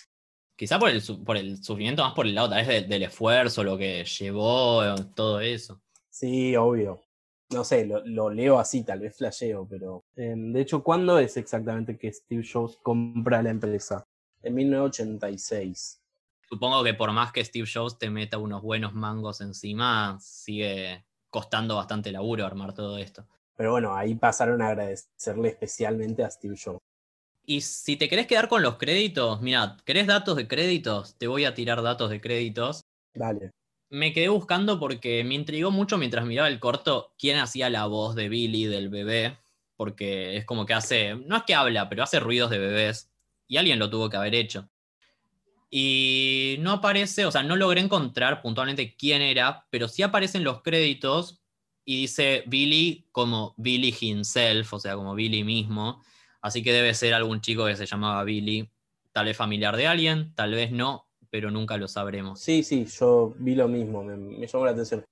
[0.56, 3.78] Quizá por el, por el sufrimiento, más por el lado tal vez del esfuerzo, lo
[3.78, 4.84] que llevó,
[5.16, 5.82] todo eso.
[6.10, 7.02] Sí, obvio.
[7.52, 10.06] No sé, lo, leo así, tal vez flasheo, pero.
[10.16, 14.06] Em, de hecho, ¿cuándo es exactamente que Steve Jobs compra la empresa?
[14.46, 16.00] En 1986.
[16.48, 21.76] Supongo que por más que Steve Jobs te meta unos buenos mangos encima, sigue costando
[21.76, 23.26] bastante laburo armar todo esto.
[23.58, 26.80] Pero bueno, ahí pasaron a agradecerle especialmente a Steve Jobs.
[27.46, 31.16] Y si te querés quedar con los créditos, mira, ¿querés datos de créditos?
[31.18, 32.82] Te voy a tirar datos de créditos.
[33.14, 33.52] Dale
[33.90, 38.16] me quedé buscando porque me intrigó mucho mientras miraba el corto quién hacía la voz
[38.16, 39.38] de Billy del bebé,
[39.78, 43.10] porque es como que hace, no es que habla, pero hace ruidos de bebés,
[43.48, 44.70] y alguien lo tuvo que haber hecho.
[45.70, 50.62] Y no aparece, o sea, no logré encontrar puntualmente quién era, pero sí aparecen los
[50.62, 51.42] créditos
[51.84, 56.02] y dice Billy como Billy himself, o sea, como Billy mismo.
[56.42, 58.70] Así que debe ser algún chico que se llamaba Billy,
[59.12, 62.40] tal vez familiar de alguien, tal vez no, pero nunca lo sabremos.
[62.40, 65.04] Sí, sí, yo vi lo mismo, me, llamó la atención.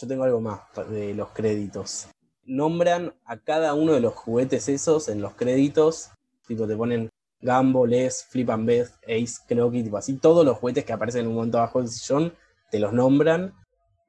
[0.00, 0.60] Yo tengo algo más
[0.90, 2.08] de los créditos.
[2.44, 6.10] Nombran a cada uno de los juguetes esos en los créditos,
[6.46, 7.08] tipo te ponen
[7.40, 11.28] Gambo, Les, Flip and Beth, Ace, Knocky, tipo así, todos los juguetes que aparecen en
[11.28, 12.32] un momento abajo del sillón,
[12.70, 13.54] te los nombran.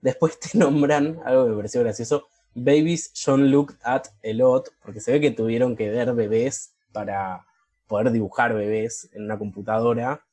[0.02, 5.00] Después te nombran, algo que me pareció gracioso, Babies John looked at a lot, porque
[5.00, 7.46] se ve que tuvieron que ver bebés para
[7.88, 10.26] poder dibujar bebés en una computadora.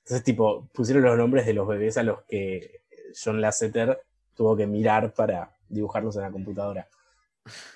[0.00, 2.82] Entonces, tipo, pusieron los nombres de los bebés a los que
[3.14, 3.98] John Lasseter
[4.34, 6.88] tuvo que mirar para dibujarlos en la computadora.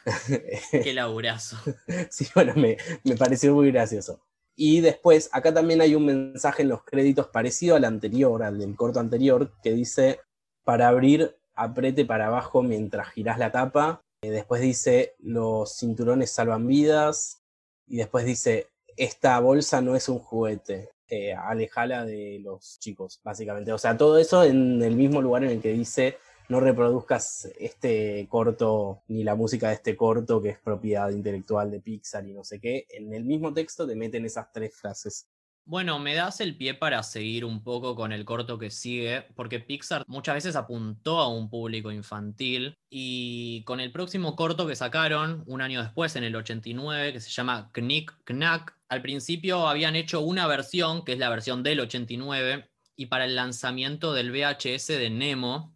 [0.70, 1.56] Qué laburazo.
[2.10, 4.20] sí, bueno, me, me, pareció muy gracioso.
[4.54, 8.76] Y después, acá también hay un mensaje en los créditos parecido al anterior, al del
[8.76, 10.20] corto anterior, que dice,
[10.64, 14.02] para abrir, aprete para abajo mientras girás la tapa.
[14.22, 17.42] Y después dice, los cinturones salvan vidas.
[17.86, 20.90] Y después dice, esta bolsa no es un juguete.
[21.08, 23.72] Eh, alejala de los chicos, básicamente.
[23.72, 26.16] O sea, todo eso en el mismo lugar en el que dice
[26.48, 31.80] no reproduzcas este corto ni la música de este corto que es propiedad intelectual de
[31.80, 32.86] Pixar y no sé qué.
[32.90, 35.28] En el mismo texto te meten esas tres frases.
[35.64, 39.60] Bueno, me das el pie para seguir un poco con el corto que sigue, porque
[39.60, 45.44] Pixar muchas veces apuntó a un público infantil y con el próximo corto que sacaron
[45.46, 50.20] un año después, en el 89, que se llama Knick Knack, al principio habían hecho
[50.20, 55.10] una versión, que es la versión del 89, y para el lanzamiento del VHS de
[55.10, 55.71] Nemo,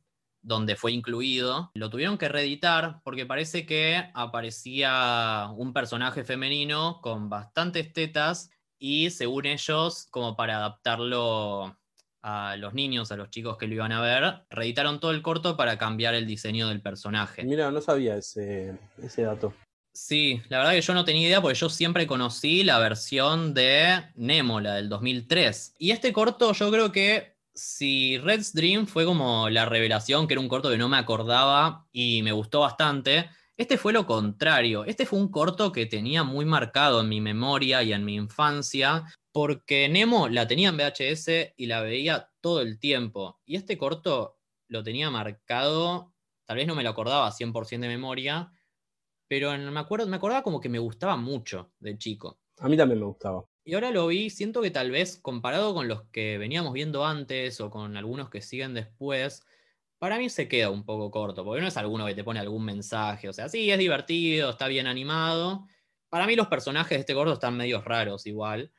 [0.46, 7.28] donde fue incluido, lo tuvieron que reeditar porque parece que aparecía un personaje femenino con
[7.28, 11.76] bastantes tetas y según ellos, como para adaptarlo
[12.22, 15.56] a los niños, a los chicos que lo iban a ver, reeditaron todo el corto
[15.56, 17.42] para cambiar el diseño del personaje.
[17.42, 19.52] Mira, no sabía ese, ese dato.
[19.92, 24.04] Sí, la verdad que yo no tenía idea porque yo siempre conocí la versión de
[24.14, 25.74] Nemo, la del 2003.
[25.78, 30.40] Y este corto yo creo que si Red's Dream fue como la revelación, que era
[30.40, 34.84] un corto que no me acordaba y me gustó bastante, este fue lo contrario.
[34.84, 39.04] Este fue un corto que tenía muy marcado en mi memoria y en mi infancia,
[39.32, 43.40] porque Nemo la tenía en VHS y la veía todo el tiempo.
[43.46, 44.38] Y este corto
[44.68, 46.12] lo tenía marcado,
[46.44, 48.52] tal vez no me lo acordaba 100% de memoria,
[49.28, 52.38] pero me, acuerdo, me acordaba como que me gustaba mucho de chico.
[52.58, 53.44] A mí también me gustaba.
[53.68, 57.60] Y ahora lo vi, siento que tal vez comparado con los que veníamos viendo antes
[57.60, 59.44] o con algunos que siguen después,
[59.98, 62.64] para mí se queda un poco corto, porque no es alguno que te pone algún
[62.64, 63.28] mensaje.
[63.28, 65.66] O sea, sí, es divertido, está bien animado.
[66.08, 68.70] Para mí los personajes de este corto están medio raros igual.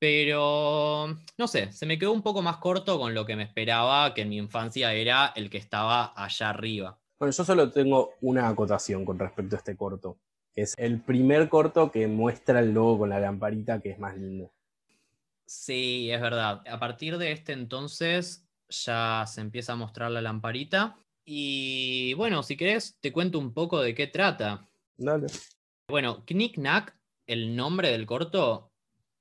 [0.00, 4.14] Pero, no sé, se me quedó un poco más corto con lo que me esperaba,
[4.14, 6.98] que en mi infancia era el que estaba allá arriba.
[7.20, 10.18] Bueno, yo solo tengo una acotación con respecto a este corto.
[10.56, 14.50] Es el primer corto que muestra el logo con la lamparita, que es más lindo.
[15.44, 16.62] Sí, es verdad.
[16.66, 20.98] A partir de este entonces ya se empieza a mostrar la lamparita.
[21.26, 24.66] Y bueno, si querés, te cuento un poco de qué trata.
[24.96, 25.26] Dale.
[25.88, 26.96] Bueno, Knick Knack,
[27.26, 28.72] el nombre del corto,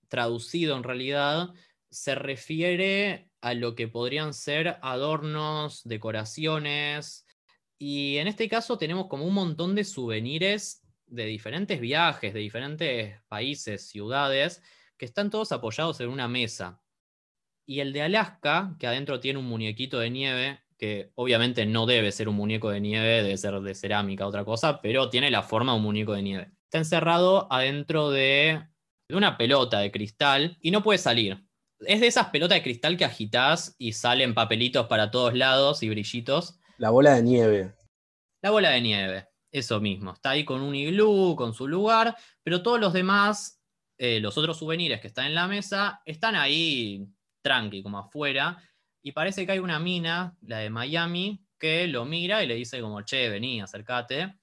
[0.08, 1.50] traducido en realidad,
[1.90, 7.26] se refiere a lo que podrían ser adornos, decoraciones,
[7.78, 13.22] y en este caso tenemos como un montón de souvenirs de diferentes viajes, de diferentes
[13.28, 14.62] países, ciudades,
[14.98, 16.82] que están todos apoyados en una mesa.
[17.66, 22.12] Y el de Alaska, que adentro tiene un muñequito de nieve, que obviamente no debe
[22.12, 25.72] ser un muñeco de nieve, debe ser de cerámica, otra cosa, pero tiene la forma
[25.72, 26.52] de un muñeco de nieve.
[26.66, 28.62] Está encerrado adentro de,
[29.08, 31.46] de una pelota de cristal y no puede salir.
[31.80, 35.90] Es de esas pelotas de cristal que agitas y salen papelitos para todos lados y
[35.90, 36.60] brillitos.
[36.78, 37.74] La bola de nieve.
[38.42, 39.28] La bola de nieve,
[39.58, 40.12] eso mismo.
[40.12, 43.62] Está ahí con un iglú, con su lugar, pero todos los demás,
[43.98, 47.08] eh, los otros souvenirs que están en la mesa, están ahí
[47.42, 48.62] tranqui, como afuera.
[49.02, 52.82] Y parece que hay una mina, la de Miami, que lo mira y le dice
[52.82, 54.36] como, che, vení, acércate.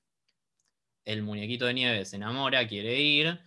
[1.05, 3.39] El muñequito de nieve se enamora, quiere ir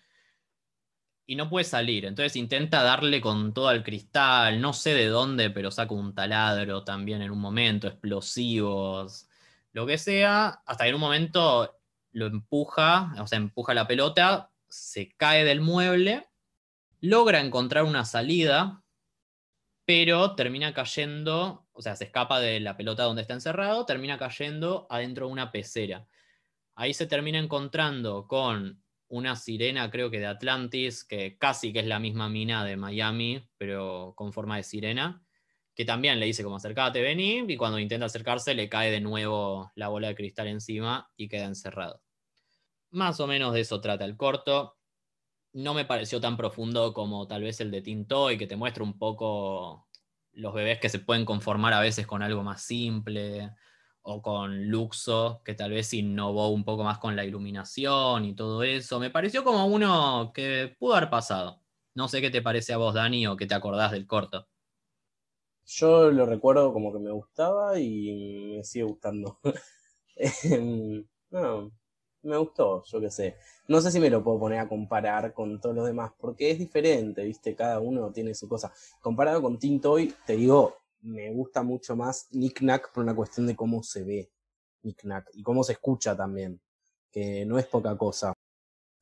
[1.25, 2.05] y no puede salir.
[2.05, 6.83] Entonces intenta darle con todo al cristal, no sé de dónde, pero saca un taladro
[6.83, 9.27] también en un momento, explosivos,
[9.75, 11.77] lo que sea, hasta que en un momento
[12.13, 16.29] lo empuja, o sea, empuja la pelota, se cae del mueble,
[17.01, 18.85] logra encontrar una salida,
[19.83, 24.87] pero termina cayendo, o sea, se escapa de la pelota donde está encerrado, termina cayendo
[24.89, 26.07] adentro de una pecera.
[26.75, 31.85] Ahí se termina encontrando con una sirena, creo que de Atlantis, que casi que es
[31.85, 35.24] la misma mina de Miami, pero con forma de sirena,
[35.75, 39.71] que también le dice como acercate, vení, y cuando intenta acercarse le cae de nuevo
[39.75, 42.01] la bola de cristal encima y queda encerrado.
[42.91, 44.77] Más o menos de eso trata el corto.
[45.53, 48.97] No me pareció tan profundo como tal vez el de Tintoy, que te muestra un
[48.97, 49.87] poco
[50.33, 53.51] los bebés que se pueden conformar a veces con algo más simple
[54.01, 58.63] o con Luxo, que tal vez innovó un poco más con la iluminación y todo
[58.63, 58.99] eso.
[58.99, 61.61] Me pareció como uno que pudo haber pasado.
[61.95, 64.47] No sé qué te parece a vos, Dani, o qué te acordás del corto.
[65.65, 69.39] Yo lo recuerdo como que me gustaba y me sigue gustando.
[70.17, 71.71] Em, no,
[72.21, 73.35] me gustó, yo qué sé.
[73.67, 76.59] No sé si me lo puedo poner a comparar con todos los demás, porque es
[76.59, 77.53] diferente, ¿viste?
[77.53, 78.71] Cada uno tiene su cosa.
[79.01, 83.55] Comparado con Tintoy, te digo, me gusta mucho más Nick Knack por una cuestión de
[83.55, 84.31] cómo se ve
[84.83, 86.61] Nick Knack y cómo se escucha también,
[87.11, 88.33] que no es poca cosa.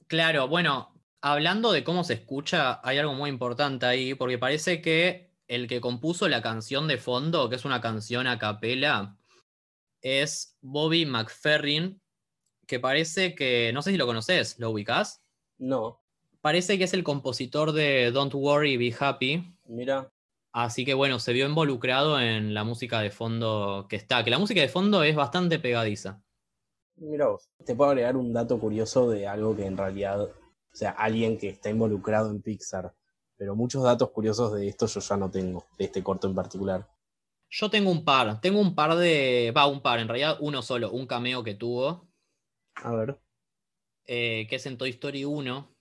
[0.08, 5.33] Claro, bueno, hablando de cómo se escucha, hay algo muy importante ahí, porque parece que
[5.48, 9.18] el que compuso la canción de fondo, que es una canción a capela,
[10.02, 12.02] es Bobby McFerrin,
[12.68, 15.24] que parece que, no sé si lo conoces, ¿lo ubicás?
[15.58, 16.02] No.
[16.42, 19.56] Parece que es el compositor de Don't Worry, Be Happy.
[19.66, 20.12] Mira.
[20.52, 24.38] Así que bueno, se vio involucrado en la música de fondo que está, que la
[24.38, 26.22] música de fondo es bastante pegadiza.
[26.96, 30.32] Mira vos, te puedo agregar un dato curioso de algo que en realidad, o
[30.72, 32.94] sea, alguien que está involucrado en Pixar,
[33.38, 36.88] pero muchos datos curiosos de esto yo ya no tengo, de este corto en particular.
[37.50, 40.92] Yo tengo un par, tengo un par de, va, un par, en realidad uno solo,
[40.92, 42.08] un cameo que tuvo.
[42.76, 43.20] A ver.
[44.06, 45.76] Eh, que es en Toy Story 1,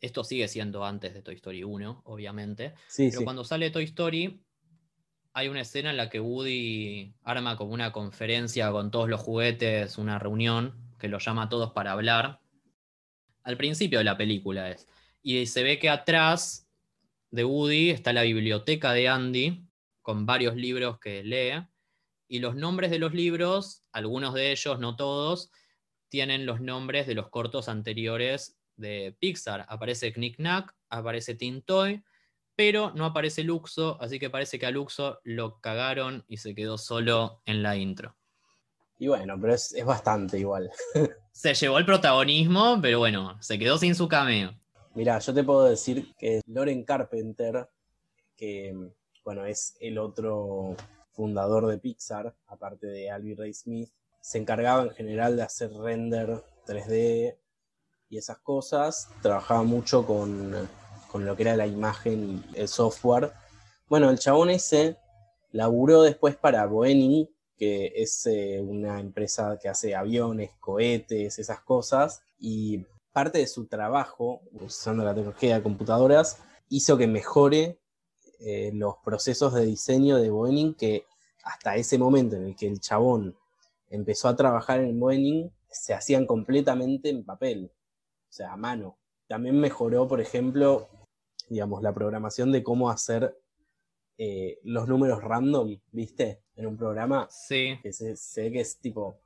[0.00, 2.74] esto sigue siendo antes de Toy Story 1, obviamente.
[2.88, 4.44] Sí, pero cuando sale Toy Story,
[5.32, 9.98] hay una escena en la que Woody arma como una conferencia con todos los juguetes,
[9.98, 12.40] una reunión, que lo llama a todos para hablar.
[13.42, 14.88] Al principio de la película es.
[15.22, 16.63] Y se ve que atrás
[17.34, 19.66] de Woody está la biblioteca de Andy,
[20.02, 21.66] con varios libros que lee.
[22.28, 25.50] Y los nombres de los libros, algunos de ellos, no todos,
[26.08, 29.66] tienen los nombres de los cortos anteriores de Pixar.
[29.68, 32.04] Aparece Knick Knack, aparece Tintoy,
[32.54, 36.78] pero no aparece Luxo, así que parece que a Luxo lo cagaron y se quedó
[36.78, 38.16] solo en la intro.
[38.96, 40.70] Y bueno, pero es, bastante igual.
[41.32, 44.56] se llevó el protagonismo, pero bueno, se quedó sin su cameo.
[44.94, 47.68] Mira, yo te puedo decir que Loren Carpenter,
[48.36, 48.92] que
[49.24, 50.76] bueno, es el otro
[51.10, 53.90] fundador de Pixar, aparte de Alvy Ray Smith,
[54.20, 57.36] se encargaba en general de hacer render 3D
[58.08, 59.08] y esas cosas.
[59.20, 60.68] Trabajaba mucho con,
[61.10, 63.32] con lo que era la imagen y el software.
[63.88, 64.96] Bueno, el chabón ese
[65.50, 67.26] laburó después para Boeing,
[67.56, 73.66] que es eh, una empresa que hace aviones, cohetes, esas cosas, y parte de su
[73.66, 77.78] trabajo, usando la tecnología de computadoras, hizo que mejore
[78.40, 81.06] eh, los procesos de diseño de Boeing, que
[81.44, 83.36] hasta ese momento en el que el chabón
[83.88, 87.70] empezó a trabajar en Boeing, se hacían completamente en papel,
[88.28, 88.98] o sea, a mano.
[89.28, 90.88] También mejoró, por ejemplo,
[91.48, 93.38] digamos, la programación de cómo hacer
[94.18, 96.42] eh, los números random, ¿viste?
[96.56, 97.28] En un programa.
[97.30, 97.78] Sí.
[97.80, 99.20] Que se, ve que es tipo.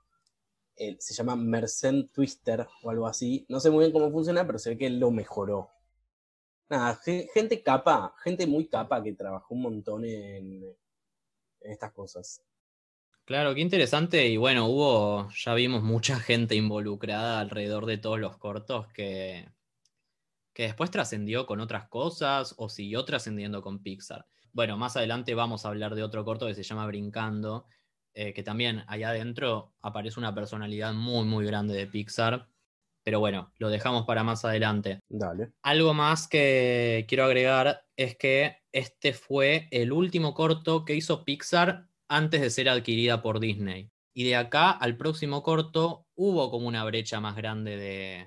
[0.98, 3.46] Se llama Mercent Twister o algo así.
[3.48, 5.70] No sé muy bien cómo funciona, pero ve que lo mejoró.
[6.68, 10.62] Nada, gente capa, gente muy capa que trabajó un montón en,
[11.60, 12.42] en estas cosas.
[13.24, 14.26] Claro, qué interesante.
[14.26, 19.46] Y bueno, hubo, ya vimos mucha gente involucrada alrededor de todos los cortos que,
[20.54, 24.26] que después trascendió con otras cosas o siguió trascendiendo con Pixar.
[24.52, 27.66] Bueno, más adelante vamos a hablar de otro corto que se llama Brincando,
[28.20, 32.48] eh, que también allá adentro aparece una personalidad muy, muy grande de Pixar.
[33.04, 34.98] Pero bueno, lo dejamos para más adelante.
[35.08, 35.52] Dale.
[35.62, 41.86] Algo más que quiero agregar es que este fue el último corto que hizo Pixar
[42.08, 43.88] antes de ser adquirida por Disney.
[44.12, 48.26] Y de acá al próximo corto hubo como una brecha más grande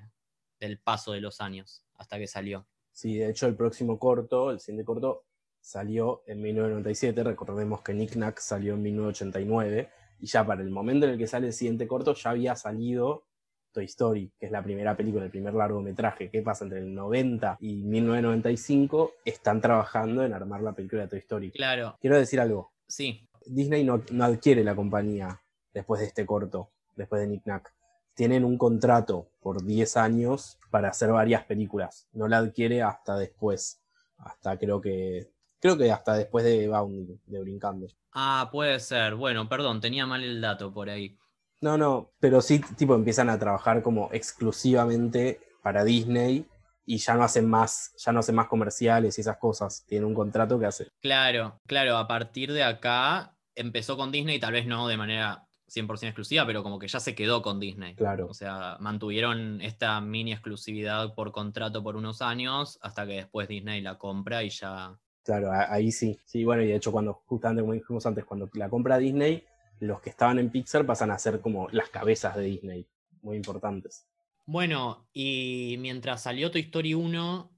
[0.58, 2.66] del paso de los años hasta que salió.
[2.94, 5.26] Sí, de hecho el próximo corto, el siguiente corto,
[5.62, 9.90] salió en 1997, recordemos que Nick Nack salió en 1989,
[10.20, 13.26] y ya para el momento en el que sale el siguiente corto ya había salido
[13.72, 16.30] Toy Story, que es la primera película, el primer largometraje.
[16.30, 19.14] ¿Qué pasa entre el 90 y 1995?
[19.26, 21.52] Están trabajando en armar la película de Toy Story.
[21.52, 21.98] Claro.
[22.02, 22.72] Quiero decir algo.
[22.88, 23.28] Sí.
[23.46, 25.42] Disney no, no adquiere la compañía
[25.74, 27.74] después de este corto, después de Nick Nack.
[28.14, 32.08] Tienen un contrato por 10 años para hacer varias películas.
[32.12, 33.82] No la adquiere hasta después.
[34.18, 35.32] Hasta creo que
[35.62, 37.88] Creo que hasta después de Bounding, de Brincando.
[38.14, 39.16] Ah, puede ser.
[39.16, 41.18] Bueno, perdón, tenía mal el dato por ahí.
[41.62, 46.48] No, no, pero sí, tipo, empiezan a trabajar como exclusivamente para Disney
[46.86, 49.86] y ya no hacen más, ya no hacen más comerciales y esas cosas.
[49.86, 50.88] Tienen un contrato que hace.
[51.00, 56.08] Claro, claro, a partir de acá empezó con Disney, tal vez no de manera 100%
[56.08, 57.94] exclusiva, pero como que ya se quedó con Disney.
[57.94, 58.26] Claro.
[58.28, 63.82] O sea, mantuvieron esta mini exclusividad por contrato por unos años hasta que después Disney
[63.82, 66.18] la compra y ya Claro, ahí sí.
[66.26, 69.44] Sí, bueno, y de hecho cuando, justamente como dijimos antes, cuando la compra Disney,
[69.80, 72.88] los que estaban en Pixar pasan a ser como las cabezas de Disney,
[73.22, 74.08] muy importantes.
[74.46, 77.52] Bueno, y mientras salió Toy Story 1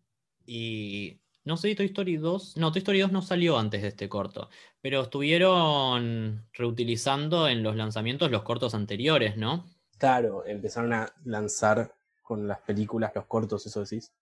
[0.45, 1.19] y...
[1.45, 2.55] No sé, Toy Story 2.
[2.55, 4.49] No, Toy Story 2 no salió antes de este corto,
[4.79, 9.65] pero estuvieron reutilizando en los lanzamientos los cortos anteriores, ¿no?
[9.97, 14.13] Claro, empezaron a lanzar con las películas los cortos, eso decís.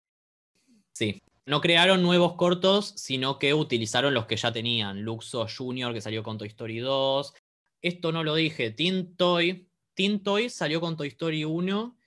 [0.94, 5.02] Sí, no crearon nuevos cortos, sino que utilizaron los que ya tenían.
[5.02, 7.34] Luxo Junior, que salió con Toy Story 2.
[7.82, 8.72] Esto no lo dije.
[8.72, 9.68] Teen Toy.
[9.96, 11.98] Teen Toy salió con Toy Story 1.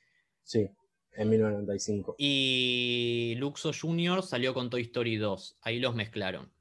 [0.45, 0.71] Sí,
[1.13, 2.15] en 1995.
[2.19, 5.59] Y Luxo Junior salió con Toy Story 2.
[5.63, 6.53] Ahí los mezclaron.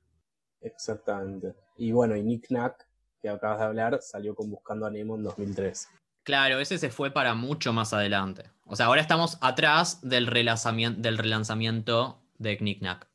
[0.62, 1.54] Exactamente.
[1.78, 2.88] Y bueno, y Nick Knack,
[3.22, 5.90] que acabas de hablar, salió con Buscando a Nemo en 2003.
[6.24, 8.50] Claro, ese se fue para mucho más adelante.
[8.66, 13.08] O sea, ahora estamos atrás del relanzamiento, del relanzamiento de Knickknack.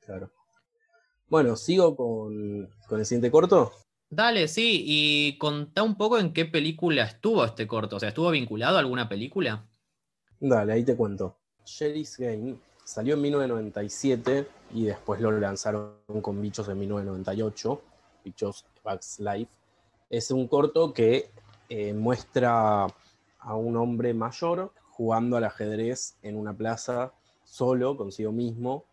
[0.00, 0.30] Claro.
[1.28, 3.72] Bueno, sigo con, con el siguiente corto.
[4.10, 7.96] Dale, sí, y contá un poco en qué película estuvo este corto.
[7.96, 9.66] O sea, ¿estuvo vinculado a alguna película?
[10.40, 11.36] Dale, ahí te cuento.
[11.66, 17.82] Sherry's Game salió en 1997 y después lo lanzaron con Bichos en 1998.
[18.24, 19.52] Bichos Bugs Life.
[20.08, 21.30] Es un corto que
[21.68, 22.86] eh, muestra
[23.40, 27.12] a un hombre mayor jugando al ajedrez en una plaza
[27.48, 28.84] solo consigo mismo,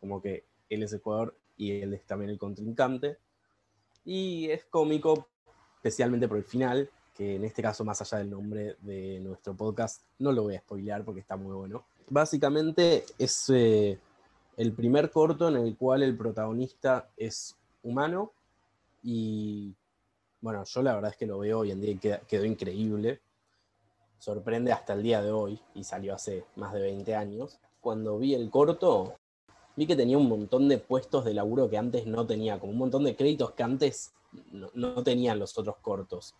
[0.00, 3.18] como que él es el jugador y él es también el contrincante.
[4.04, 5.26] Y es cómico,
[5.76, 10.02] especialmente por el final, que en este caso, más allá del nombre de nuestro podcast,
[10.18, 11.84] no lo voy a spoilear porque está muy bueno.
[12.08, 13.98] Básicamente es eh,
[14.56, 18.32] el primer corto en el cual el protagonista es humano
[19.02, 19.74] y
[20.40, 23.20] bueno, yo la verdad es que lo veo hoy en día y quedó increíble.
[24.18, 27.58] Sorprende hasta el día de hoy y salió hace más de 20 años.
[27.84, 29.18] Cuando vi el corto,
[29.76, 32.78] vi que tenía un montón de puestos de laburo que antes no tenía, como un
[32.78, 34.14] montón de créditos que antes
[34.72, 36.34] no, tenían los otros cortos.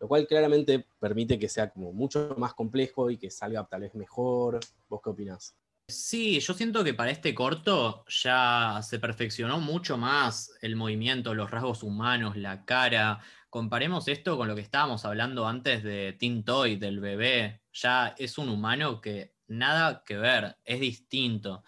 [0.00, 3.94] Lo cual claramente permite que sea como mucho más complejo y que salga tal vez
[3.94, 4.60] mejor.
[4.88, 5.54] ¿Vos qué opinás?
[5.88, 11.50] Sí, yo siento que para este corto ya se perfeccionó mucho más el movimiento, los
[11.50, 13.20] rasgos humanos, la cara.
[13.50, 17.60] Comparemos esto con lo que estábamos hablando antes de Tintoy, del bebé.
[17.74, 21.64] Ya es un humano que nada que ver, es distinto.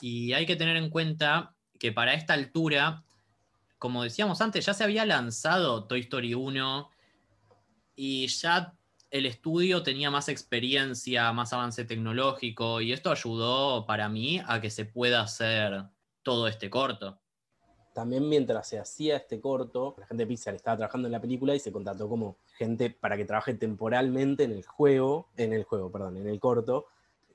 [0.00, 3.04] Y hay que tener en cuenta que para esta altura,
[3.78, 6.90] como decíamos antes, ya se había lanzado Toy Story 1
[7.96, 8.74] y ya
[9.10, 14.70] el estudio tenía más experiencia, más avance tecnológico y esto ayudó para mí a que
[14.70, 15.84] se pueda hacer
[16.22, 17.18] todo este corto.
[17.94, 21.56] También mientras se hacía este corto, la gente de Pixar estaba trabajando en la película
[21.56, 25.90] y se contrató como gente para que trabaje temporalmente en el juego, en el juego,
[25.90, 26.86] perdón, en el corto,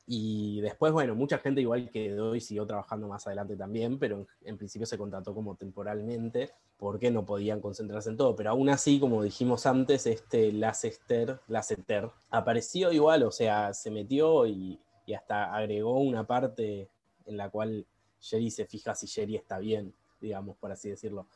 [0.05, 4.57] y después, bueno, mucha gente igual quedó y siguió trabajando más adelante también, pero en,
[4.57, 8.35] principio se contrató como temporalmente porque no podían concentrarse en todo.
[8.35, 14.45] Pero aún así, como dijimos antes, este Lasseter, Lasseter apareció igual, o sea, se metió
[14.45, 14.79] y,
[15.15, 16.89] hasta agregó una parte
[17.25, 17.85] en la cual
[18.19, 21.27] Jerry se fija si Jerry está bien, digamos, por así decirlo,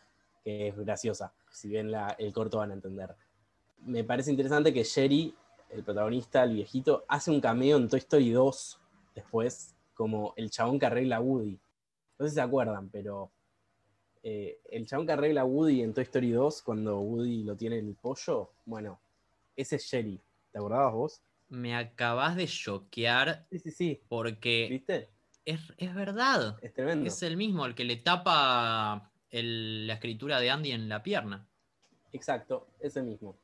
[0.44, 1.34] que es graciosa.
[1.52, 3.16] Si bien el corto van a entender.
[3.80, 5.34] Me parece interesante que Jerry
[5.70, 8.82] el protagonista, el viejito, hace un cameo en Toy Story 2
[9.16, 11.60] después, como el chabón que arregla a Woody.
[12.20, 13.32] No sé si se acuerdan, pero
[14.24, 17.80] eh, el chabón que arregla a Woody en Toy Story 2, cuando Woody lo tiene
[17.80, 19.00] el pollo, bueno,
[19.56, 20.22] ese es Sherry.
[20.52, 21.22] ¿Te acordabas vos?
[21.50, 23.46] Me acabas de choquear.
[23.50, 24.02] Sí, sí, sí.
[24.08, 24.68] Porque.
[24.70, 25.10] ¿Viste?
[25.46, 26.58] Es, verdad.
[26.62, 27.08] Es tremendo.
[27.08, 31.48] Es el mismo, el que le tapa la escritura de Andy en la pierna.
[32.12, 33.38] Exacto, ese mismo.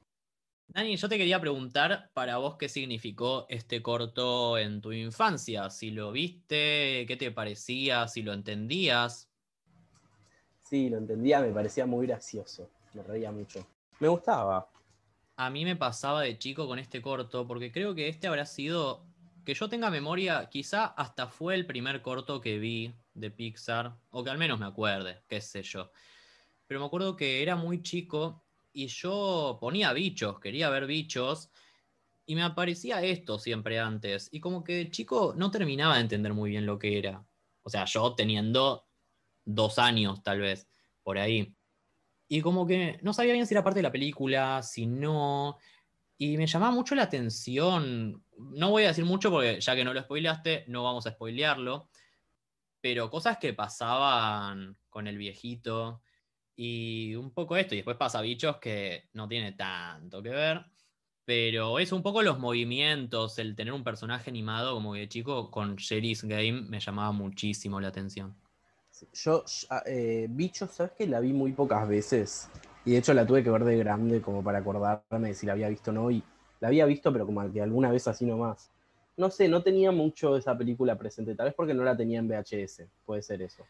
[0.73, 5.91] Dani, yo te quería preguntar para vos qué significó este corto en tu infancia, si
[5.91, 9.29] lo viste, qué te parecía, si lo entendías.
[10.63, 13.67] Sí, lo entendía, me parecía muy gracioso, me reía mucho.
[13.99, 14.67] Me gustaba.
[15.35, 19.05] A mí me pasaba de chico con este corto, porque creo que este habrá sido,
[19.45, 24.23] que yo tenga memoria, quizá hasta fue el primer corto que vi de Pixar, o
[24.23, 25.91] que al menos me acuerde, qué sé yo.
[26.65, 28.42] Pero me acuerdo que era muy chico
[28.73, 31.51] y yo ponía bichos, quería ver bichos,
[32.25, 34.29] y me aparecía esto siempre antes.
[34.31, 37.25] Y como que chico no terminaba de entender muy bien lo que era.
[37.63, 38.87] O sea, yo teniendo
[39.45, 40.67] dos años tal vez,
[41.03, 41.55] por ahí.
[42.27, 45.57] Y como que no sabía bien si era parte de la película, si no.
[46.17, 48.23] Y me llamaba mucho la atención.
[48.37, 51.89] No voy a decir mucho porque ya que no lo spoileaste, no vamos a spoilearlo.
[52.81, 56.01] Pero cosas que pasaban con el viejito,
[56.55, 60.65] y un poco esto, y después pasa bichos que no tiene tanto que ver,
[61.25, 65.75] pero es un poco los movimientos, el tener un personaje animado como que chico con
[65.75, 68.35] Sherry's Game me llamaba muchísimo la atención.
[69.13, 69.43] Yo,
[69.85, 72.49] eh, bichos, ¿sabes que la vi muy pocas veces?
[72.85, 75.53] Y de hecho la tuve que ver de grande como para acordarme de si la
[75.53, 76.11] había visto o no.
[76.11, 76.21] Y
[76.59, 78.69] la había visto, pero como que alguna vez así nomás.
[79.17, 82.27] No sé, no tenía mucho esa película presente, tal vez porque no la tenía en
[82.27, 83.63] VHS, puede ser eso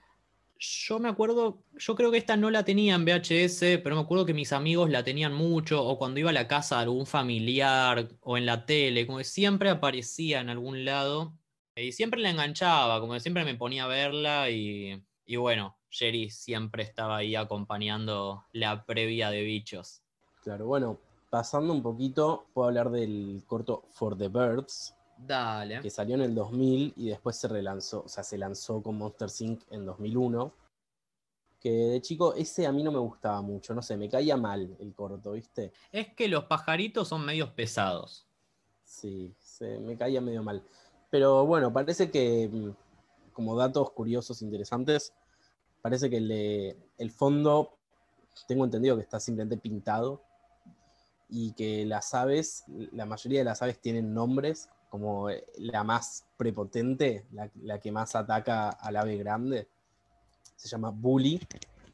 [0.59, 4.25] yo me acuerdo, yo creo que esta no la tenía en VHS, pero me acuerdo
[4.25, 8.09] que mis amigos la tenían mucho, o cuando iba a la casa de algún familiar,
[8.21, 11.33] o en la tele, como que siempre aparecía en algún lado,
[11.75, 16.83] y siempre la enganchaba, como siempre me ponía a verla, y, y bueno, Jerry siempre
[16.83, 20.01] estaba ahí acompañando la previa de bichos.
[20.43, 20.99] Claro, bueno,
[21.29, 25.79] pasando un poquito, puedo hablar del corto For the Birds, Dale.
[25.81, 29.29] Que salió en el 2000 y después se relanzó, o sea, se lanzó con Monster
[29.39, 29.61] Inc.
[29.71, 30.53] en 2001.
[31.59, 34.75] Que de chico, ese a mí no me gustaba mucho, no sé, me caía mal
[34.79, 35.71] el corto, ¿viste?
[35.91, 38.27] Es que los pajaritos son medios pesados.
[38.83, 40.61] Sí, se, me caía medio mal.
[41.09, 45.13] Pero bueno, parece que, mm, como datos curiosos, interesantes,
[45.81, 47.77] parece que el, el fondo,
[48.47, 50.21] tengo entendido que está simplemente pintado
[51.29, 56.23] y que las aves, la mayoría de las aves tienen nombres como eh, la más
[56.37, 59.67] prepotente, la, que más ataca al ave grande.
[60.55, 61.41] Se llama Bully.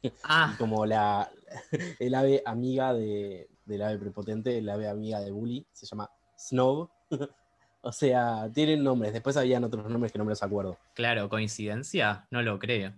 [0.24, 0.54] Ah.
[0.58, 1.30] como la,
[1.98, 6.90] el ave amiga de, del ave prepotente, el ave amiga de Bully, se llama Snow.
[7.82, 9.12] o sea, tienen nombres.
[9.12, 10.78] Después habían otros nombres que no me los acuerdo.
[10.94, 12.94] Claro, coincidencia, no lo creo.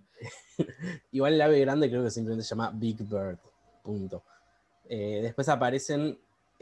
[1.11, 3.39] Igual el ave grande creo que simplemente se llama Big Bird.
[3.81, 4.23] Punto.
[4.87, 6.17] Eh, después aparecen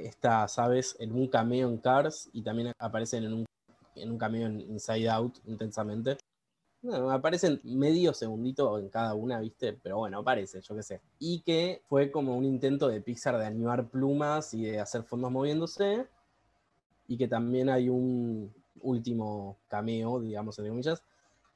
[0.05, 3.45] estas aves en un cameo en Cars y también aparecen en un
[3.95, 6.17] en un cameo en Inside Out intensamente.
[6.81, 9.73] No, aparecen medio segundito en cada una, ¿viste?
[9.73, 11.01] Pero bueno, aparece, yo qué sé.
[11.19, 15.31] Y que fue como un intento de Pixar de animar plumas y de hacer fondos
[15.31, 16.07] moviéndose.
[17.07, 18.51] Y que también hay un
[18.81, 21.03] último cameo, digamos, entre comillas.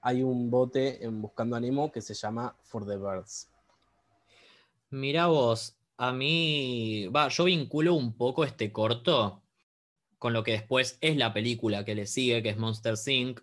[0.02, 3.50] Hay un bote en Buscando a Nemo que se llama For the Birds.
[4.92, 9.44] Mira vos, a mí, va, yo vinculo un poco este corto
[10.18, 13.42] con lo que después es la película que le sigue, que es Monster Inc.,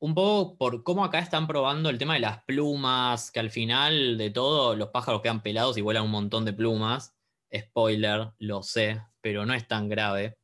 [0.00, 4.16] un poco por cómo acá están probando el tema de las plumas, que al final
[4.16, 7.16] de todo los pájaros quedan pelados y vuelan un montón de plumas.
[7.54, 10.38] Spoiler, lo sé, pero no es tan grave.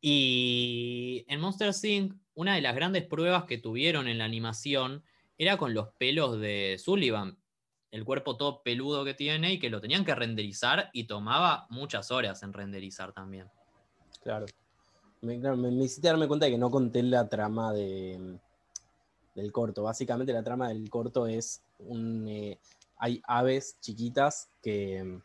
[0.00, 5.04] Y en Monster Inc., una de las grandes pruebas que tuvieron en la animación
[5.38, 7.39] era con los pelos de Sullivan,
[7.90, 12.10] el cuerpo todo peludo que tiene y que lo tenían que renderizar y tomaba muchas
[12.10, 13.48] horas en renderizar también.
[14.22, 14.46] Claro.
[15.22, 15.34] Me,
[15.84, 18.38] hiciste darme cuenta de que no conté la trama de,
[19.34, 19.82] del corto.
[19.82, 22.26] Básicamente la trama del corto es un...
[22.28, 22.58] Eh,
[22.96, 25.22] hay aves chiquitas que mm,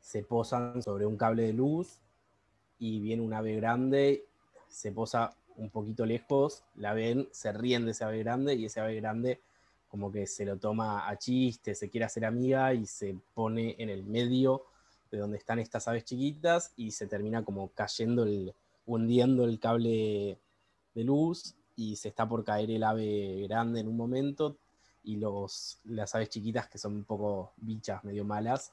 [0.00, 2.00] se posan sobre un cable de luz
[2.78, 4.24] y viene un ave grande,
[4.68, 8.80] se posa un poquito lejos, la ven, se ríen de ese ave grande y ese
[8.80, 9.40] ave grande
[9.92, 13.90] como que se lo toma a chiste, se quiere hacer amiga y se pone en
[13.90, 14.62] el medio
[15.10, 18.54] de donde están estas aves chiquitas y se termina como cayendo, el,
[18.86, 20.38] hundiendo el cable
[20.94, 24.56] de luz y se está por caer el ave grande en un momento
[25.04, 28.72] y los, las aves chiquitas que son un poco bichas, medio malas,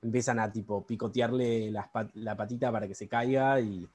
[0.00, 3.88] empiezan a tipo picotearle la patita para que se caiga y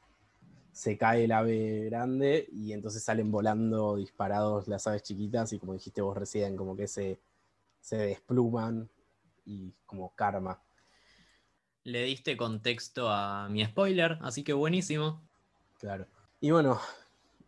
[0.76, 5.74] se cae el ave grande y entonces salen volando disparados las aves chiquitas y como
[5.74, 7.18] dijiste vos recién, como que se,
[7.80, 8.90] se despluman
[9.46, 10.62] y como karma.
[11.84, 15.22] Le diste contexto a mi spoiler, así que buenísimo.
[15.80, 16.08] Claro.
[16.42, 16.80] Y bueno,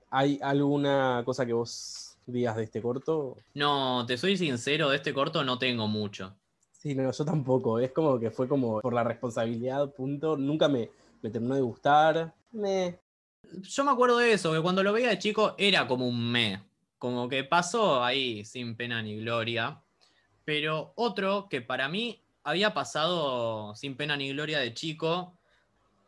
[0.09, 3.37] ¿Hay alguna cosa que vos digas de este corto?
[3.53, 6.33] No, te soy sincero, de este corto no tengo mucho.
[6.71, 7.79] Sí, no, yo tampoco.
[7.79, 10.37] Es como que fue como por la responsabilidad, punto.
[10.37, 10.89] Nunca me,
[11.21, 12.33] me terminó de gustar.
[12.51, 12.99] Me...
[13.61, 16.63] Yo me acuerdo de eso, que cuando lo veía de chico era como un me.
[16.97, 19.81] Como que pasó ahí sin pena ni gloria.
[20.45, 25.37] Pero otro que para mí había pasado sin pena ni gloria de chico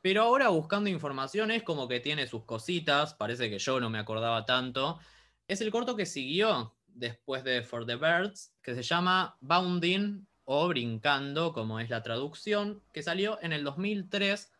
[0.01, 3.99] pero ahora buscando información es como que tiene sus cositas, parece que yo no me
[3.99, 4.99] acordaba tanto.
[5.47, 10.67] Es el corto que siguió después de For the Birds, que se llama Bounding o
[10.69, 14.51] Brincando, como es la traducción, que salió en el 2003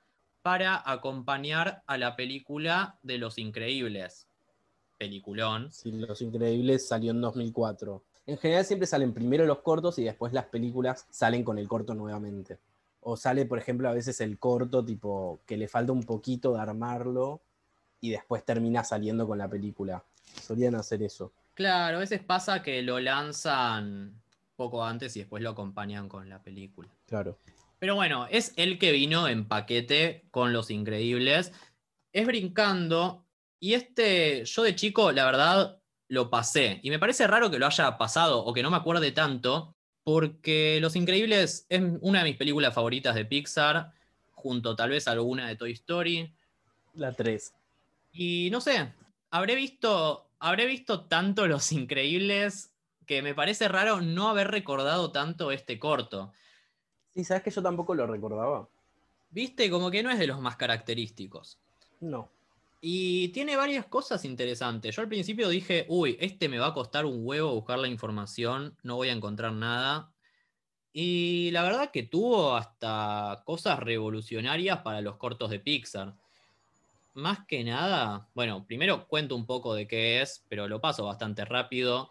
[0.42, 4.28] para acompañar a la película de Los Increíbles.
[4.98, 5.72] Peliculón.
[5.72, 8.04] Sí, Los Increíbles salió en 2004.
[8.28, 11.96] En general siempre salen primero los cortos y después las películas salen con el corto
[11.96, 12.60] nuevamente.
[13.02, 16.60] O sale, por ejemplo, a veces el corto, tipo, que le falta un poquito de
[16.60, 17.42] armarlo
[18.02, 20.04] y después termina saliendo con la película.
[20.42, 21.32] Solían hacer eso.
[21.54, 24.14] Claro, a veces pasa que lo lanzan
[24.56, 26.90] poco antes y después lo acompañan con la película.
[27.08, 27.38] Claro.
[27.80, 31.54] Pero bueno, es el que vino en paquete con Los Increíbles.
[32.12, 33.26] Es brincando.
[33.60, 36.80] Y este, yo de chico, la verdad, lo pasé.
[36.84, 40.80] Y me parece raro que lo haya pasado o que no me acuerde tanto, porque
[40.82, 43.94] Los Increíbles es una de mis películas favoritas de Pixar,
[44.32, 46.34] junto tal vez a alguna de Toy Story.
[46.96, 47.54] La 3.
[48.12, 48.92] Y no sé,
[49.30, 52.74] habré visto, habré visto tanto Los Increíbles
[53.06, 56.32] que me parece raro no haber recordado tanto este corto.
[57.14, 58.68] Sí, sabes que yo tampoco lo recordaba.
[59.32, 61.60] Viste, como que no es de los más característicos.
[62.00, 62.30] No.
[62.82, 64.96] Y tiene varias cosas interesantes.
[64.96, 68.78] Yo al principio dije, uy, este me va a costar un huevo buscar la información,
[68.84, 70.12] no voy a encontrar nada.
[70.94, 76.16] Y la verdad que tuvo hasta cosas revolucionarias para los cortos de Pixar.
[77.14, 81.44] Más que nada, bueno, primero cuento un poco de qué es, pero lo paso bastante
[81.44, 82.10] rápido.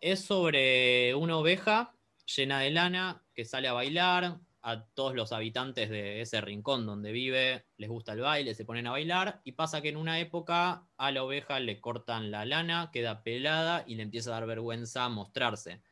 [0.00, 1.92] Es sobre una oveja
[2.24, 7.12] llena de lana que sale a bailar, a todos los habitantes de ese rincón donde
[7.12, 10.88] vive les gusta el baile, se ponen a bailar y pasa que en una época
[10.96, 15.08] a la oveja le cortan la lana, queda pelada y le empieza a dar vergüenza
[15.08, 15.82] mostrarse.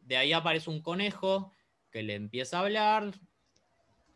[0.00, 1.50] De ahí aparece un conejo
[1.90, 3.14] que le empieza a hablar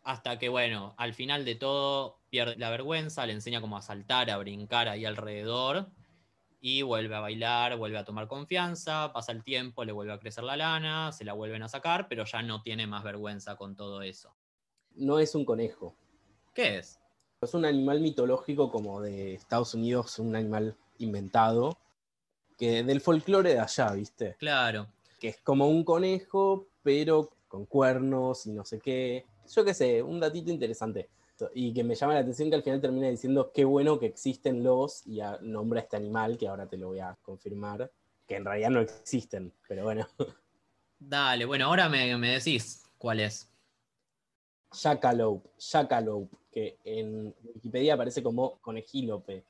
[0.03, 4.31] hasta que, bueno, al final de todo pierde la vergüenza, le enseña cómo a saltar,
[4.31, 5.89] a brincar ahí alrededor
[6.61, 10.45] y vuelve a bailar, vuelve a tomar confianza, pasa el tiempo, le vuelve a crecer
[10.45, 14.03] la lana, se la vuelven a sacar, pero ya no tiene más vergüenza con todo
[14.03, 14.35] eso.
[14.95, 15.95] No es un conejo.
[16.55, 17.01] ¿Qué es?
[17.41, 21.78] Es un animal mitológico como de Estados Unidos, un animal inventado,
[22.59, 24.37] que del folclore de allá, ¿viste?
[24.39, 24.89] Claro.
[25.19, 29.24] Que es como un conejo, pero con cuernos y no sé qué.
[29.55, 31.09] Yo qué sé, un datito interesante.
[31.55, 34.62] Y que me llama la atención que al final termina diciendo qué bueno que existen
[34.62, 37.91] los y nombra este animal, que ahora te lo voy a confirmar,
[38.27, 40.07] que en realidad no existen, pero bueno.
[40.99, 43.51] Dale, bueno, ahora me, me decís cuál es.
[44.73, 49.45] Jackalope, Jackalope, que en Wikipedia aparece como conejílope.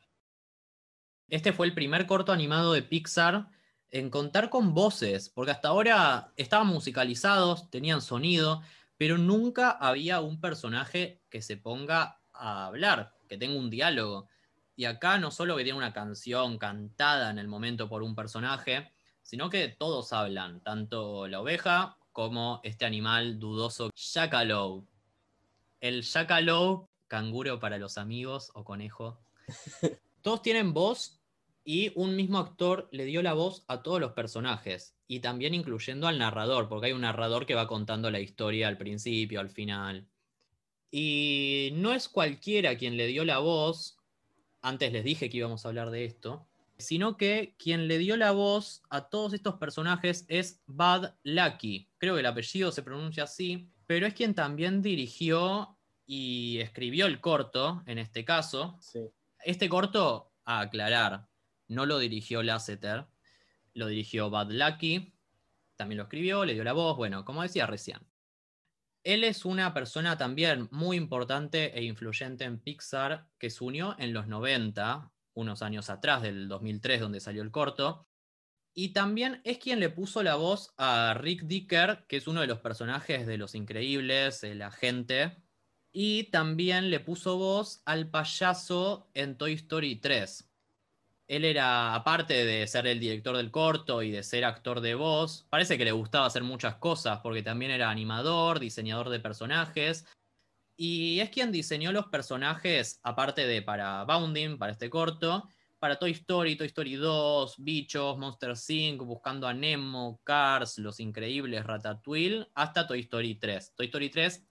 [1.28, 3.48] Este fue el primer corto animado de Pixar
[3.90, 8.62] en contar con voces, porque hasta ahora estaban musicalizados, tenían sonido,
[9.00, 14.28] pero nunca había un personaje que se ponga a hablar, que tenga un diálogo.
[14.76, 18.92] Y acá no solo que tiene una canción cantada en el momento por un personaje,
[19.22, 24.86] sino que todos hablan, tanto la oveja como este animal dudoso Jackalope.
[25.80, 29.18] El Jackalope, canguro para los amigos o conejo.
[30.20, 31.19] Todos tienen voz
[31.64, 36.06] y un mismo actor le dio la voz a todos los personajes y también incluyendo
[36.06, 40.06] al narrador, porque hay un narrador que va contando la historia al principio, al final.
[40.90, 43.98] Y no es cualquiera quien le dio la voz,
[44.62, 46.46] antes les dije que íbamos a hablar de esto,
[46.78, 51.88] sino que quien le dio la voz a todos estos personajes es Bud Lucky.
[51.98, 55.76] Creo que el apellido se pronuncia así, pero es quien también dirigió
[56.06, 58.78] y escribió el corto, en este caso.
[59.44, 61.28] Este corto, a aclarar,
[61.70, 63.06] no lo dirigió Lasseter,
[63.74, 65.14] lo dirigió Bad Lucky,
[65.76, 68.00] también lo escribió, le dio la voz, bueno, como decía recién.
[69.04, 74.12] Él es una persona también muy importante e influyente en Pixar que se unió en
[74.12, 78.08] los 90, unos años atrás del 2003 donde salió el corto,
[78.74, 82.48] y también es quien le puso la voz a Rick Dicker, que es uno de
[82.48, 85.36] los personajes de Los Increíbles, el agente,
[85.92, 90.49] y también le puso voz al payaso en Toy Story 3
[91.30, 95.46] él era, aparte de ser el director del corto y de ser actor de voz,
[95.48, 100.06] parece que le gustaba hacer muchas cosas, porque también era animador, diseñador de personajes,
[100.76, 105.48] y es quien diseñó los personajes, aparte de para Bounding, para este corto,
[105.78, 111.64] para Toy Story, Toy Story 2, Bichos, Monster Inc., Buscando a Nemo, Cars, Los Increíbles,
[111.64, 113.74] Ratatouille, hasta Toy Story 3.
[113.76, 114.44] Toy Story 3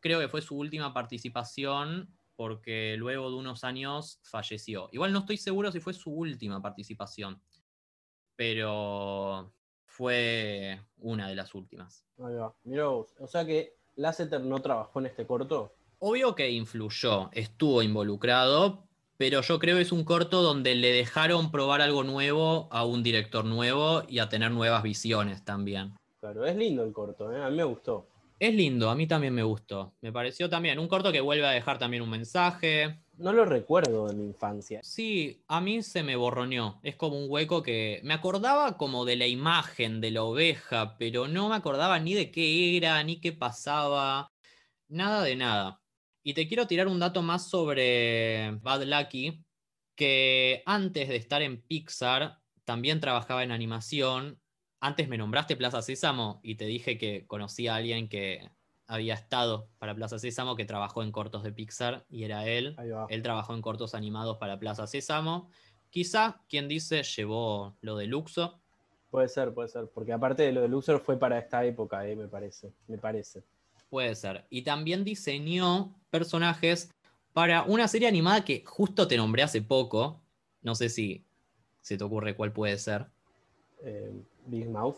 [0.00, 4.88] creo que fue su última participación porque luego de unos años falleció.
[4.92, 7.42] Igual no estoy seguro si fue su última participación,
[8.36, 9.52] pero
[9.84, 12.06] fue una de las últimas.
[12.16, 12.54] Ahí va.
[12.62, 13.12] vos.
[13.18, 15.72] O sea que Lasseter no trabajó en este corto.
[15.98, 18.84] Obvio que influyó, estuvo involucrado,
[19.16, 23.02] pero yo creo que es un corto donde le dejaron probar algo nuevo a un
[23.02, 25.98] director nuevo y a tener nuevas visiones también.
[26.20, 27.42] Claro, es lindo el corto, ¿eh?
[27.42, 28.06] a mí me gustó.
[28.38, 29.96] Es lindo, a mí también me gustó.
[30.00, 33.00] Me pareció también un corto que vuelve a dejar también un mensaje.
[33.16, 34.80] No lo recuerdo de mi infancia.
[34.84, 36.78] Sí, a mí se me borroneó.
[36.84, 41.26] Es como un hueco que me acordaba como de la imagen de la oveja, pero
[41.26, 44.30] no me acordaba ni de qué era, ni qué pasaba.
[44.86, 45.80] Nada de nada.
[46.22, 49.44] Y te quiero tirar un dato más sobre Bad Lucky,
[49.96, 54.40] que antes de estar en Pixar también trabajaba en animación
[54.80, 58.50] antes me nombraste Plaza Sésamo y te dije que conocí a alguien que
[58.86, 62.76] había estado para Plaza Sésamo, que trabajó en cortos de Pixar y era él.
[63.08, 65.50] Él trabajó en cortos animados para Plaza Sésamo.
[65.90, 68.60] Quizá, quien dice, llevó lo de Luxo.
[69.10, 72.14] Puede ser, puede ser, porque aparte de lo de Luxor fue para esta época, eh,
[72.14, 73.42] me parece, me parece.
[73.88, 74.46] Puede ser.
[74.50, 76.90] Y también diseñó personajes
[77.32, 80.20] para una serie animada que justo te nombré hace poco.
[80.62, 81.24] No sé si
[81.80, 83.06] se te ocurre cuál puede ser.
[83.82, 84.12] Eh,
[84.48, 84.96] Big Mouth.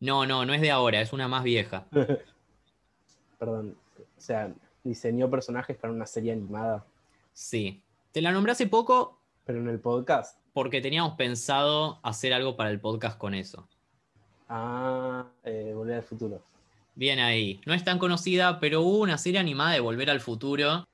[0.00, 1.86] No, no, no es de ahora, es una más vieja.
[3.38, 4.52] Perdón, o sea,
[4.84, 6.84] diseñó personajes para una serie animada.
[7.32, 7.82] Sí.
[8.12, 9.18] Te la nombré hace poco.
[9.44, 10.38] Pero en el podcast.
[10.52, 13.68] Porque teníamos pensado hacer algo para el podcast con eso.
[14.48, 16.42] Ah, eh, Volver al Futuro.
[16.94, 17.60] Bien ahí.
[17.66, 20.84] No es tan conocida, pero hubo una serie animada de Volver al Futuro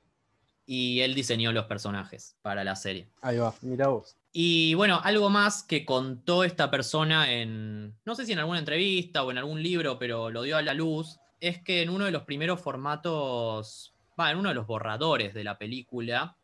[0.67, 3.09] y él diseñó los personajes para la serie.
[3.23, 4.17] Ahí va, mira vos.
[4.39, 9.25] Y bueno, algo más que contó esta persona en, no sé si en alguna entrevista
[9.25, 12.11] o en algún libro, pero lo dio a la luz, es que en uno de
[12.11, 16.37] los primeros formatos, va, en uno de los borradores de la película,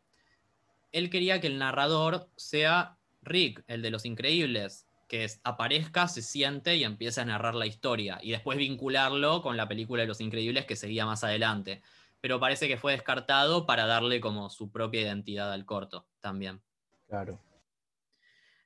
[0.91, 6.75] él quería que el narrador sea Rick, el de Los Increíbles, que aparezca, se siente
[6.75, 10.65] y empiece a narrar la historia, y después vincularlo con la película de Los Increíbles
[10.65, 11.83] que seguía más adelante.
[12.21, 16.59] Pero parece que fue descartado para darle como su propia identidad al corto también.
[17.07, 17.39] Claro.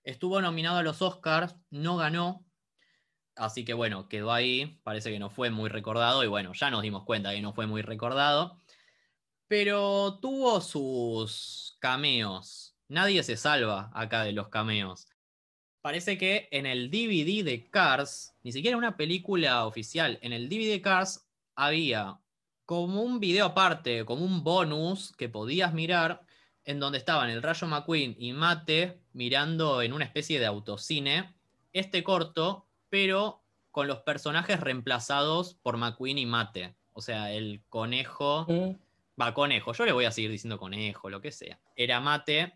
[0.07, 2.45] Estuvo nominado a los Oscars, no ganó,
[3.35, 6.81] así que bueno, quedó ahí, parece que no fue muy recordado y bueno, ya nos
[6.81, 8.57] dimos cuenta que no fue muy recordado,
[9.49, 12.77] pero tuvo sus cameos.
[12.87, 15.09] Nadie se salva acá de los cameos.
[15.81, 20.71] Parece que en el DVD de Cars, ni siquiera una película oficial, en el DVD
[20.71, 22.17] de Cars había
[22.63, 26.25] como un video aparte, como un bonus que podías mirar,
[26.63, 31.33] en donde estaban el Rayo McQueen y Mate mirando en una especie de autocine
[31.73, 33.41] este corto, pero
[33.71, 36.75] con los personajes reemplazados por McQueen y Mate.
[36.93, 38.45] O sea, el conejo.
[39.19, 39.73] Va, conejo.
[39.73, 41.59] Yo le voy a seguir diciendo conejo, lo que sea.
[41.75, 42.53] Era Mate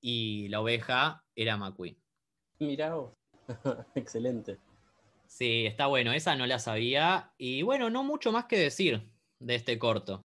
[0.00, 1.96] y la oveja era McQueen.
[2.58, 3.12] Mirá vos.
[3.94, 4.58] Excelente.
[5.26, 6.12] Sí, está bueno.
[6.14, 7.32] Esa no la sabía.
[7.36, 9.06] Y bueno, no mucho más que decir
[9.40, 10.22] de este corto.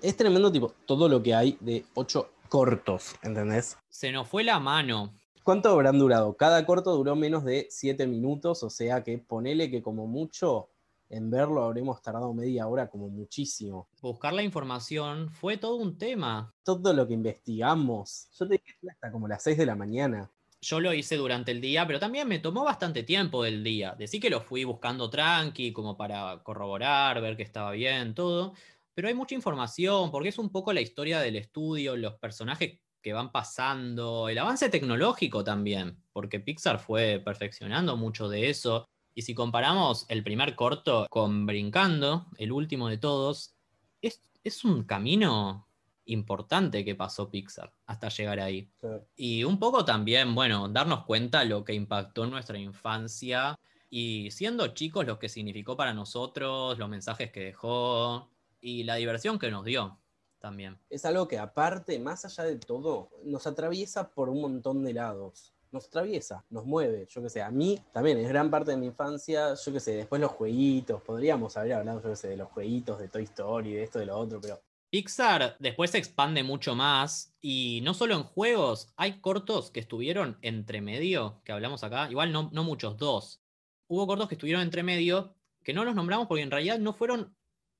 [0.00, 3.78] Es tremendo, tipo, todo lo que hay de ocho cortos, ¿entendés?
[3.88, 5.14] Se nos fue la mano.
[5.44, 6.36] ¿Cuánto habrán durado?
[6.36, 10.70] Cada corto duró menos de siete minutos, o sea que ponele que como mucho
[11.10, 13.88] en verlo habremos tardado media hora como muchísimo.
[14.02, 16.52] Buscar la información fue todo un tema.
[16.62, 20.30] Todo lo que investigamos, yo te dije hasta como las 6 de la mañana.
[20.60, 23.94] Yo lo hice durante el día, pero también me tomó bastante tiempo del día.
[23.96, 28.54] Decí que lo fui buscando tranqui, como para corroborar, ver que estaba bien, todo.
[28.98, 33.12] Pero hay mucha información, porque es un poco la historia del estudio, los personajes que
[33.12, 38.88] van pasando, el avance tecnológico también, porque Pixar fue perfeccionando mucho de eso.
[39.14, 43.54] Y si comparamos el primer corto con Brincando, el último de todos,
[44.02, 45.68] es, es un camino
[46.06, 48.68] importante que pasó Pixar hasta llegar ahí.
[48.80, 49.06] Claro.
[49.14, 53.54] Y un poco también, bueno, darnos cuenta lo que impactó en nuestra infancia
[53.88, 58.28] y siendo chicos lo que significó para nosotros, los mensajes que dejó
[58.60, 59.98] y la diversión que nos dio
[60.38, 60.78] también.
[60.88, 65.52] Es algo que aparte, más allá de todo, nos atraviesa por un montón de lados.
[65.70, 68.86] Nos atraviesa, nos mueve, yo qué sé, a mí también es gran parte de mi
[68.86, 72.48] infancia, yo qué sé, después los jueguitos, podríamos haber hablado, yo qué sé, de los
[72.48, 76.74] jueguitos de Toy Story, de esto, de lo otro, pero Pixar después se expande mucho
[76.74, 82.10] más y no solo en juegos, hay cortos que estuvieron entre medio, que hablamos acá,
[82.10, 83.42] igual no, no muchos, dos.
[83.88, 87.36] Hubo cortos que estuvieron entre medio que no los nombramos porque en realidad no fueron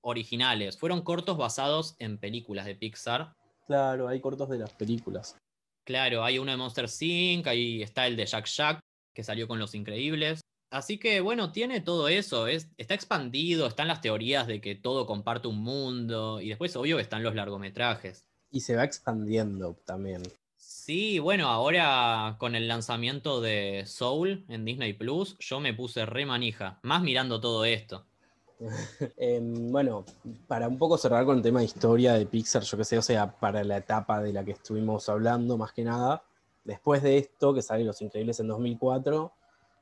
[0.08, 3.34] originales, fueron cortos basados en películas de Pixar.
[3.66, 5.36] claro, hay cortos de las películas.
[5.84, 8.80] Claro, hay uno de Monster Inc., ahí está el de Jack Jack,
[9.14, 10.40] que salió con Los Increíbles.
[10.70, 15.06] Así que bueno, tiene todo eso, es, está expandido, están las teorías de que todo
[15.06, 18.26] comparte un mundo, y después obvio están los largometrajes.
[18.50, 20.22] Y se va expandiendo también.
[20.56, 26.26] Sí, bueno, ahora con el lanzamiento de Soul en Disney Plus, yo me puse re
[26.26, 28.07] manija, más mirando todo esto.
[29.16, 30.04] Eh, bueno,
[30.46, 33.02] para un poco cerrar con el tema de historia de Pixar, yo que sé, o
[33.02, 36.24] sea, para la etapa de la que estuvimos hablando, más que nada,
[36.64, 39.32] después de esto, que sale Los Increíbles en 2004,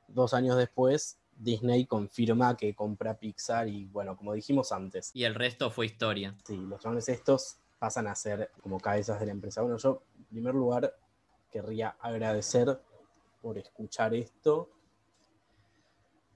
[0.08, 5.34] dos años después, Disney confirma que compra Pixar y bueno, como dijimos antes, Y el
[5.34, 6.34] resto fue historia.
[6.44, 9.60] sí, los chavales estos pasan a ser como cabezas de la empresa.
[9.62, 10.94] Bueno, yo en primer lugar
[11.50, 12.80] querría agradecer
[13.42, 14.70] por escuchar esto.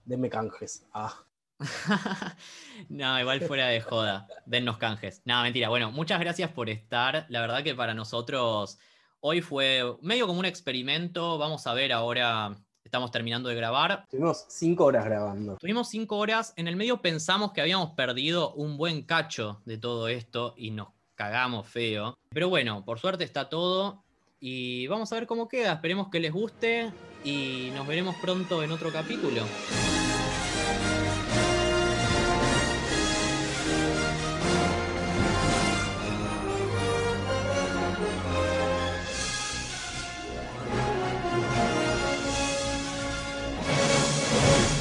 [0.04, 0.84] Denme canjes.
[0.92, 1.24] Ah,
[2.89, 4.27] no, igual fuera de joda.
[4.47, 5.23] Dennos canjes.
[5.24, 5.69] No, mentira.
[5.69, 7.27] Bueno, muchas gracias por estar.
[7.28, 8.78] La verdad que para nosotros
[9.20, 11.39] hoy fue medio como un experimento.
[11.39, 12.57] Vamos a ver ahora.
[12.82, 14.01] Estamos terminando de grabar.
[14.05, 15.57] estuvimos cinco horas grabando.
[15.59, 16.53] Tuvimos cinco horas.
[16.57, 20.89] En el medio pensamos que habíamos perdido un buen cacho de todo esto y nos
[21.15, 22.19] cagamos feo.
[22.31, 24.03] Pero bueno, por suerte está todo.
[24.41, 25.74] Y vamos a ver cómo queda.
[25.74, 26.91] Esperemos que les guste.
[27.23, 29.43] Y nos veremos pronto en otro capítulo.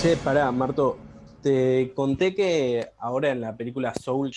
[0.01, 0.97] Che, pará, Marto.
[1.43, 4.31] Te conté que ahora en la película Soul